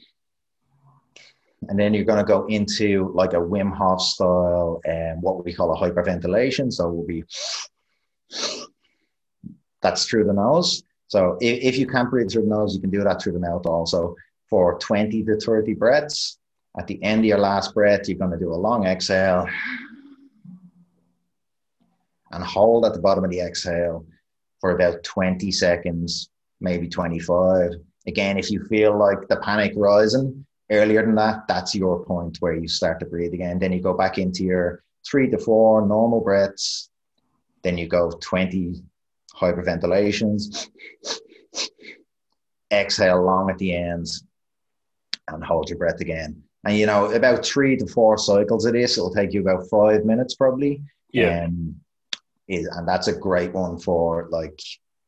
[1.70, 5.54] And then you're going to go into like a Wim Hof style and what we
[5.54, 6.72] call a hyperventilation.
[6.72, 7.24] So we'll be
[9.86, 10.82] that's through the nose.
[11.08, 13.40] So if, if you can't breathe through the nose, you can do that through the
[13.40, 14.16] mouth also
[14.50, 16.40] for 20 to 30 breaths.
[16.78, 19.48] At the end of your last breath, you're going to do a long exhale
[22.32, 24.06] and hold at the bottom of the exhale
[24.60, 26.30] for about 20 seconds,
[26.60, 27.74] maybe 25.
[28.08, 32.56] Again, if you feel like the panic rising earlier than that, that's your point where
[32.56, 33.60] you start to breathe again.
[33.60, 36.90] Then you go back into your three to four normal breaths.
[37.62, 38.82] Then you go 20
[39.40, 40.68] hyperventilations.
[42.72, 44.24] Exhale long at the ends
[45.28, 46.44] and hold your breath again.
[46.66, 50.04] And you know, about three to four cycles of this, it'll take you about five
[50.04, 50.82] minutes probably.
[51.12, 51.46] Yeah.
[51.46, 51.76] Um,
[52.48, 54.60] is, and that's a great one for like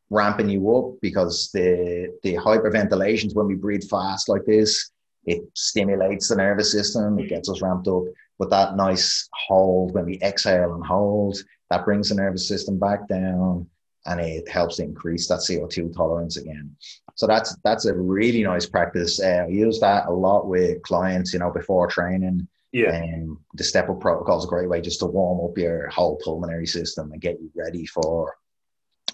[0.10, 4.92] ramping you up because the the hyperventilations when we breathe fast like this,
[5.26, 8.04] it stimulates the nervous system, it gets us ramped up.
[8.40, 11.38] But that nice hold when we exhale and hold,
[11.70, 13.68] that brings the nervous system back down
[14.08, 16.76] and it helps increase that CO2 tolerance again.
[17.16, 19.22] So that's that's a really nice practice.
[19.22, 22.48] Uh, I use that a lot with clients, you know, before training.
[22.72, 22.94] Yeah.
[22.94, 26.20] And the step up protocol is a great way just to warm up your whole
[26.24, 28.36] pulmonary system and get you ready for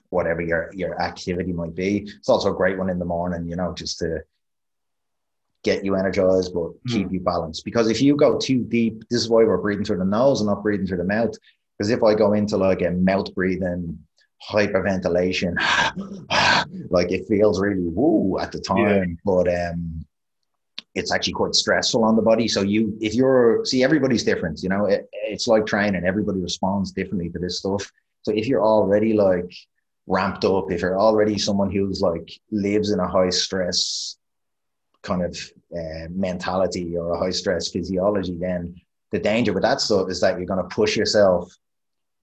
[0.10, 2.00] whatever your, your activity might be.
[2.00, 4.24] It's also a great one in the morning, you know, just to
[5.64, 7.14] get you energized but keep mm.
[7.14, 7.64] you balanced.
[7.64, 10.48] Because if you go too deep, this is why we're breathing through the nose and
[10.48, 11.34] not breathing through the mouth.
[11.78, 13.98] Because if I go into like a mouth breathing
[14.50, 15.56] hyperventilation,
[16.90, 19.16] like it feels really woo at the time, yeah.
[19.26, 20.06] but um,
[20.96, 22.48] it's actually quite stressful on the body.
[22.48, 24.62] So you, if you're, see, everybody's different.
[24.62, 26.06] You know, it, it's like training.
[26.06, 27.90] Everybody responds differently to this stuff.
[28.22, 29.52] So if you're already like
[30.08, 34.18] ramped up, if you're already someone who's like lives in a high stress
[35.02, 35.38] kind of
[35.76, 38.76] uh, mentality or a high stress physiology, then
[39.12, 41.56] the danger with that stuff is that you're going to push yourself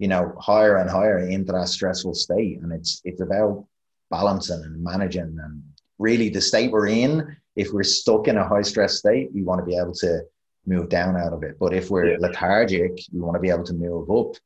[0.00, 2.60] you know, higher and higher into that stressful state.
[2.62, 3.66] And it's it's about
[4.10, 5.62] balancing and managing and
[5.98, 9.60] really the state we're in, if we're stuck in a high stress state, we want
[9.60, 10.22] to be able to
[10.66, 11.58] move down out of it.
[11.60, 12.16] But if we're yeah.
[12.18, 14.36] lethargic, we want to be able to move up.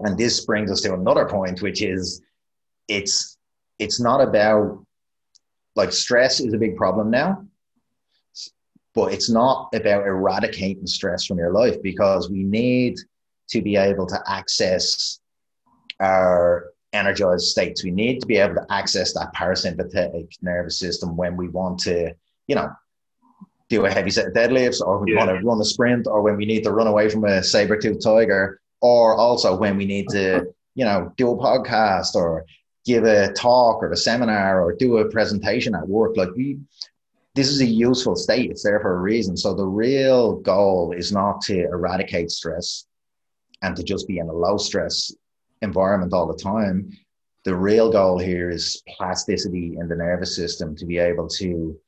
[0.00, 2.20] And this brings us to another point, which is
[2.88, 3.38] it's
[3.78, 4.84] it's not about
[5.76, 7.46] like stress is a big problem now
[8.94, 12.98] but it's not about eradicating stress from your life because we need
[13.52, 15.20] to be able to access
[16.00, 17.84] our energized states.
[17.84, 22.14] We need to be able to access that parasympathetic nervous system when we want to,
[22.46, 22.70] you know,
[23.68, 25.18] do a heavy set of deadlifts or we yeah.
[25.18, 28.02] want to run a sprint or when we need to run away from a saber-toothed
[28.02, 32.44] tiger or also when we need to, you know, do a podcast or
[32.86, 36.16] give a talk or a seminar or do a presentation at work.
[36.16, 36.58] Like we,
[37.34, 38.50] this is a useful state.
[38.50, 39.36] It's there for a reason.
[39.36, 42.86] So the real goal is not to eradicate stress
[43.62, 45.12] and to just be in a low stress
[45.62, 46.90] environment all the time.
[47.44, 51.78] The real goal here is plasticity in the nervous system to be able to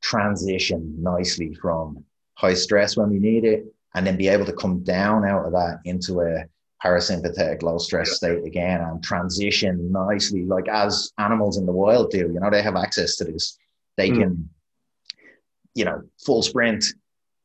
[0.00, 3.64] transition nicely from high stress when we need it
[3.94, 6.44] and then be able to come down out of that into a
[6.84, 12.18] parasympathetic low stress state again and transition nicely like as animals in the wild do
[12.18, 13.56] you know they have access to this
[13.96, 14.18] they mm.
[14.18, 14.50] can
[15.74, 16.84] you know full sprint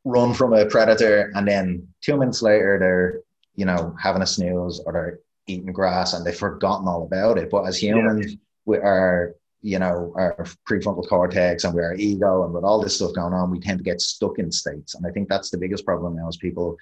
[0.03, 3.21] run from a predator and then two minutes later they're
[3.59, 7.49] you know, having a snooze or they're eating grass and they've forgotten all about it.
[7.49, 8.37] But as humans, yeah.
[8.63, 12.95] with our, you know, our prefrontal cortex and we our ego and with all this
[12.95, 14.95] stuff going on, we tend to get stuck in states.
[14.95, 16.77] And I think that's the biggest problem now is people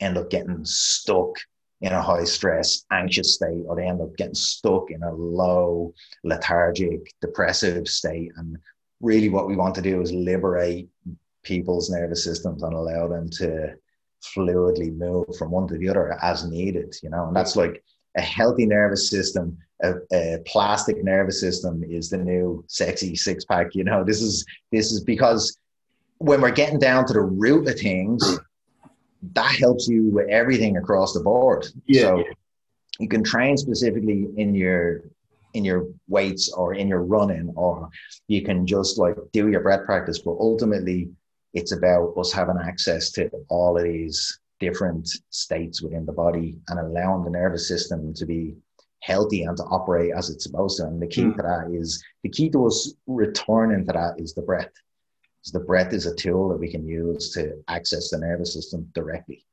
[0.00, 1.30] end up getting stuck
[1.80, 5.94] in a high stress, anxious state, or they end up getting stuck in a low,
[6.24, 8.32] lethargic, depressive state.
[8.36, 8.58] And
[9.00, 10.88] really what we want to do is liberate
[11.44, 13.76] people's nervous systems and allow them to
[14.22, 17.82] fluidly move from one to the other as needed, you know, and that's like
[18.16, 23.74] a healthy nervous system, a, a, plastic nervous system is the new sexy six pack.
[23.74, 25.56] You know, this is this is because
[26.18, 28.38] when we're getting down to the root of things,
[29.32, 31.66] that helps you with everything across the board.
[31.86, 32.02] Yeah.
[32.02, 32.24] So
[32.98, 35.02] you can train specifically in your
[35.54, 37.88] in your weights or in your running, or
[38.28, 40.18] you can just like do your breath practice.
[40.18, 41.10] But ultimately,
[41.54, 46.78] it's about us having access to all of these different states within the body and
[46.78, 48.54] allowing the nervous system to be
[49.02, 50.84] healthy and to operate as it's supposed to.
[50.86, 51.36] And the key mm.
[51.36, 54.70] to that is the key to us returning to that is the breath.
[55.42, 58.88] So the breath is a tool that we can use to access the nervous system
[58.94, 59.46] directly.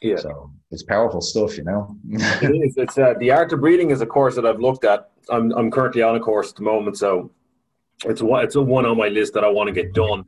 [0.00, 0.16] Yeah.
[0.16, 1.96] So it's powerful stuff, you know.
[2.10, 2.74] it is.
[2.78, 5.10] It's uh, the art of breathing is a course that I've looked at.
[5.30, 7.30] I'm I'm currently on a course at the moment, so
[8.04, 10.24] it's one it's a one on my list that I want to get done.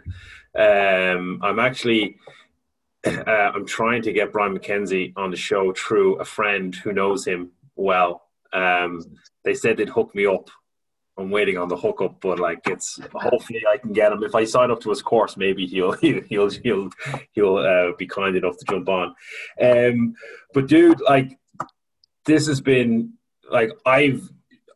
[0.56, 2.16] Um, I'm actually
[3.06, 7.26] uh, I'm trying to get Brian McKenzie on the show through a friend who knows
[7.26, 8.22] him well.
[8.52, 9.02] Um,
[9.44, 10.50] they said they'd hook me up.
[11.18, 14.22] I'm waiting on the hookup, but like it's hopefully I can get him.
[14.22, 16.90] If I sign up to his course, maybe he'll he'll he'll he'll,
[17.32, 19.14] he'll uh, be kind enough to jump on.
[19.60, 20.14] Um,
[20.52, 21.38] but dude, like
[22.26, 23.14] this has been
[23.50, 24.28] like I've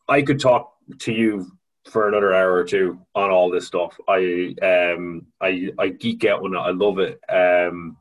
[0.09, 1.53] I could talk to you
[1.89, 3.99] for another hour or two on all this stuff.
[4.09, 6.59] I um I I geek out on it.
[6.59, 7.21] I love it.
[7.29, 7.97] Um,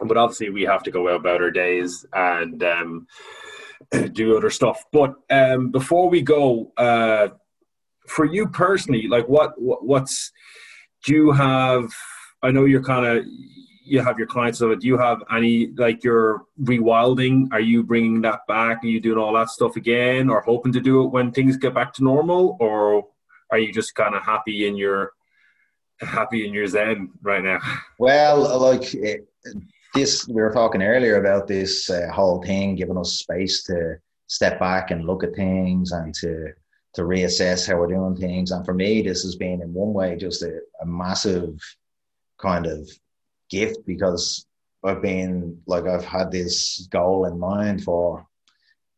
[0.00, 3.06] but obviously we have to go about our days and um,
[4.12, 4.84] do other stuff.
[4.92, 7.28] But um, before we go, uh,
[8.06, 10.32] for you personally, like what, what what's
[11.04, 11.92] do you have?
[12.42, 13.24] I know you're kind of
[13.88, 14.80] you have your clients of it.
[14.80, 17.48] Do you have any like your rewilding?
[17.52, 18.84] Are you bringing that back?
[18.84, 21.74] Are you doing all that stuff again, or hoping to do it when things get
[21.74, 23.06] back to normal, or
[23.50, 25.12] are you just kind of happy in your
[26.00, 27.58] happy in your zen right now?
[27.98, 28.94] Well, like
[29.94, 33.96] this, we were talking earlier about this uh, whole thing giving us space to
[34.26, 36.52] step back and look at things and to
[36.94, 38.50] to reassess how we're doing things.
[38.50, 41.60] And for me, this has been in one way just a, a massive
[42.38, 42.90] kind of
[43.50, 44.46] gift because
[44.84, 48.26] I've been like I've had this goal in mind for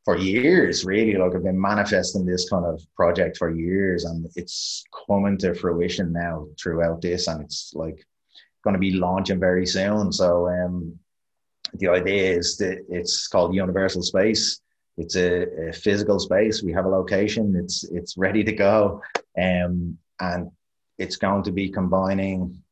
[0.04, 1.14] for years really.
[1.14, 6.12] Like I've been manifesting this kind of project for years and it's coming to fruition
[6.12, 8.04] now throughout this and it's like
[8.64, 10.12] going to be launching very soon.
[10.12, 10.98] So um
[11.74, 14.60] the idea is that it's called universal space.
[14.96, 16.62] It's a, a physical space.
[16.62, 17.56] We have a location.
[17.56, 19.02] It's it's ready to go.
[19.40, 20.50] Um and
[20.98, 22.62] it's going to be combining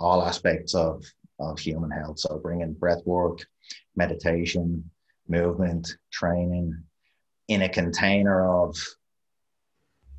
[0.00, 1.04] all aspects of,
[1.38, 2.18] of human health.
[2.18, 3.46] So bringing breath work,
[3.96, 4.90] meditation,
[5.28, 6.82] movement, training
[7.48, 8.76] in a container of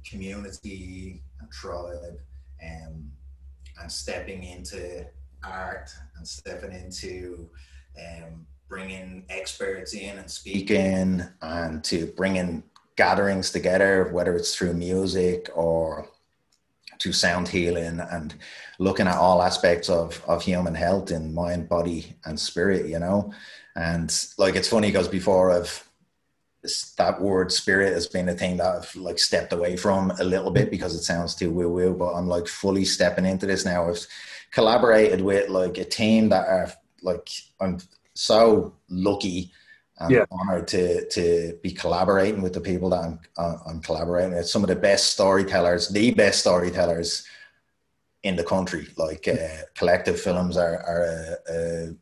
[0.10, 2.18] community and tribe
[2.64, 3.12] um,
[3.82, 5.06] and stepping into
[5.44, 7.50] art and stepping into
[7.98, 12.64] um, bringing experts in and speaking and to bringing
[12.96, 16.08] gatherings together, whether it's through music or
[17.02, 18.36] to sound healing and
[18.80, 22.86] looking at all aspects of of human health in mind, body, and spirit.
[22.86, 23.34] You know,
[23.76, 25.88] and like it's funny because before I've
[26.98, 30.52] that word spirit has been a thing that I've like stepped away from a little
[30.52, 33.90] bit because it sounds too woo woo, but I'm like fully stepping into this now.
[33.90, 34.06] I've
[34.52, 36.72] collaborated with like a team that are
[37.02, 37.30] like
[37.60, 37.80] I'm
[38.14, 39.52] so lucky
[40.02, 40.26] and yeah.
[40.32, 44.48] honored to to be collaborating with the people that I'm uh, I'm collaborating with.
[44.48, 47.26] Some of the best storytellers, the best storytellers
[48.24, 48.88] in the country.
[48.98, 51.96] Like uh, Collective Films are are a, a,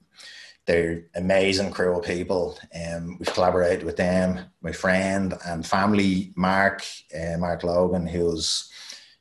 [0.66, 2.58] they're amazing crew of people.
[2.74, 4.40] Um, we've collaborated with them.
[4.62, 8.72] My friend and family, Mark uh, Mark Logan, who's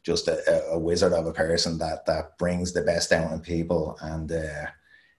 [0.05, 3.99] just a, a, wizard of a person that that brings the best out in people
[4.01, 4.31] and.
[4.31, 4.67] Uh,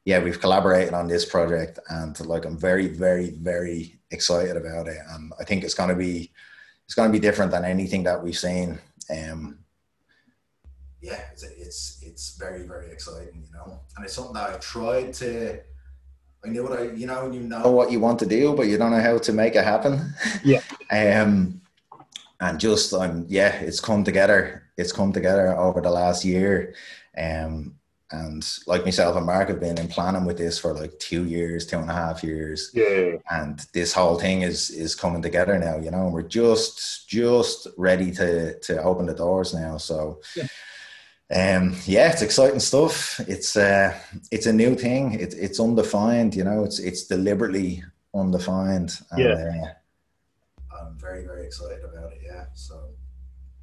[0.09, 4.97] yeah, we've collaborated on this project, and like I'm very, very, very excited about it.
[5.11, 6.31] And I think it's going to be
[6.85, 8.79] it's going to be different than anything that we've seen.
[9.15, 9.59] Um,
[10.99, 13.81] yeah, it's, it's it's very, very exciting, you know.
[13.95, 15.59] And it's something that I've tried to.
[16.43, 18.79] I knew what I, you know, you know what you want to do, but you
[18.79, 20.11] don't know how to make it happen.
[20.43, 20.63] Yeah.
[20.91, 21.61] um,
[22.39, 24.63] and just um, yeah, it's come together.
[24.75, 26.73] It's come together over the last year.
[27.15, 27.78] Um,
[28.11, 31.65] and like myself and Mark have been in planning with this for like two years,
[31.65, 32.71] two and a half years.
[32.73, 33.17] Yeah.
[33.29, 37.67] And this whole thing is is coming together now, you know, and we're just just
[37.77, 39.77] ready to to open the doors now.
[39.77, 40.47] So yeah.
[41.31, 43.19] Um, yeah, it's exciting stuff.
[43.27, 43.95] It's uh,
[44.31, 45.13] it's a new thing.
[45.13, 46.35] It's it's undefined.
[46.35, 47.83] You know, it's it's deliberately
[48.15, 48.99] undefined.
[49.11, 49.73] And, yeah,
[50.71, 52.21] uh, I'm very very excited about it.
[52.25, 52.81] Yeah, so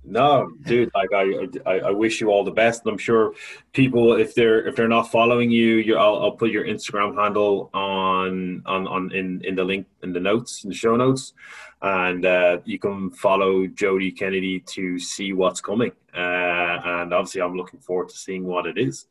[0.09, 0.91] no, dude.
[0.95, 2.83] Like I, I, I wish you all the best.
[2.87, 3.35] I'm sure
[3.73, 7.70] people, if they're if they're not following you, you I'll, I'll put your Instagram handle
[7.74, 11.35] on on on in in the link in the notes in the show notes,
[11.83, 15.91] and uh, you can follow Jody Kennedy to see what's coming.
[16.15, 19.07] Uh, and obviously, I'm looking forward to seeing what it is,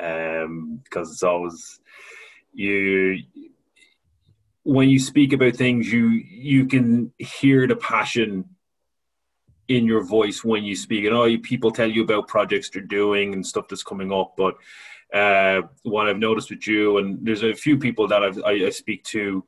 [0.00, 1.78] um, because it's always
[2.52, 3.22] you
[4.64, 8.44] when you speak about things, you you can hear the passion
[9.70, 11.04] in your voice when you speak.
[11.04, 14.34] And all people tell you about projects you're doing and stuff that's coming up.
[14.36, 14.56] But
[15.14, 18.70] uh, what I've noticed with you, and there's a few people that I've, I, I
[18.70, 19.44] speak to,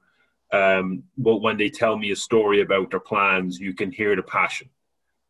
[0.53, 4.23] um, but when they tell me a story about their plans, you can hear the
[4.23, 4.71] passion.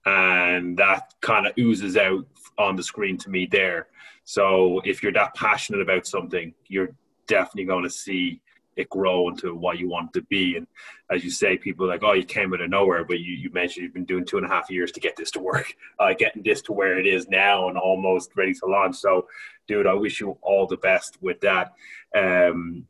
[0.05, 2.27] And that kind of oozes out
[2.59, 3.89] on the screen to me there.
[4.25, 6.95] So if you're that passionate about something, you're
[7.29, 8.43] definitely going to see
[8.77, 10.57] it grow into what you want to be.
[10.57, 10.67] And
[11.11, 13.85] as you say, people like, oh, you came out of nowhere, but you, you mentioned
[13.85, 16.43] you've been doing two and a half years to get this to work, uh, getting
[16.43, 18.97] this to where it is now and almost ready to launch.
[18.97, 19.29] So,
[19.69, 21.73] dude, I wish you all the best with that.
[22.15, 22.87] Um,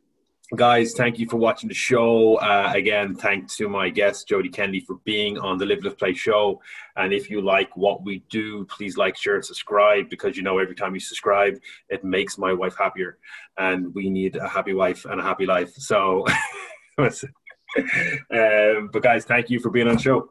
[0.55, 2.37] guys thank you for watching the show.
[2.37, 6.12] Uh, again thanks to my guest jody kennedy for being on the Live Lift Play
[6.12, 6.61] show.
[6.97, 10.59] And if you like what we do please like share and subscribe because you know
[10.59, 11.59] every time you subscribe
[11.89, 13.19] it makes my wife happier.
[13.57, 15.73] And we need a happy wife and a happy life.
[15.74, 16.27] So
[16.99, 20.31] um, but guys thank you for being on the show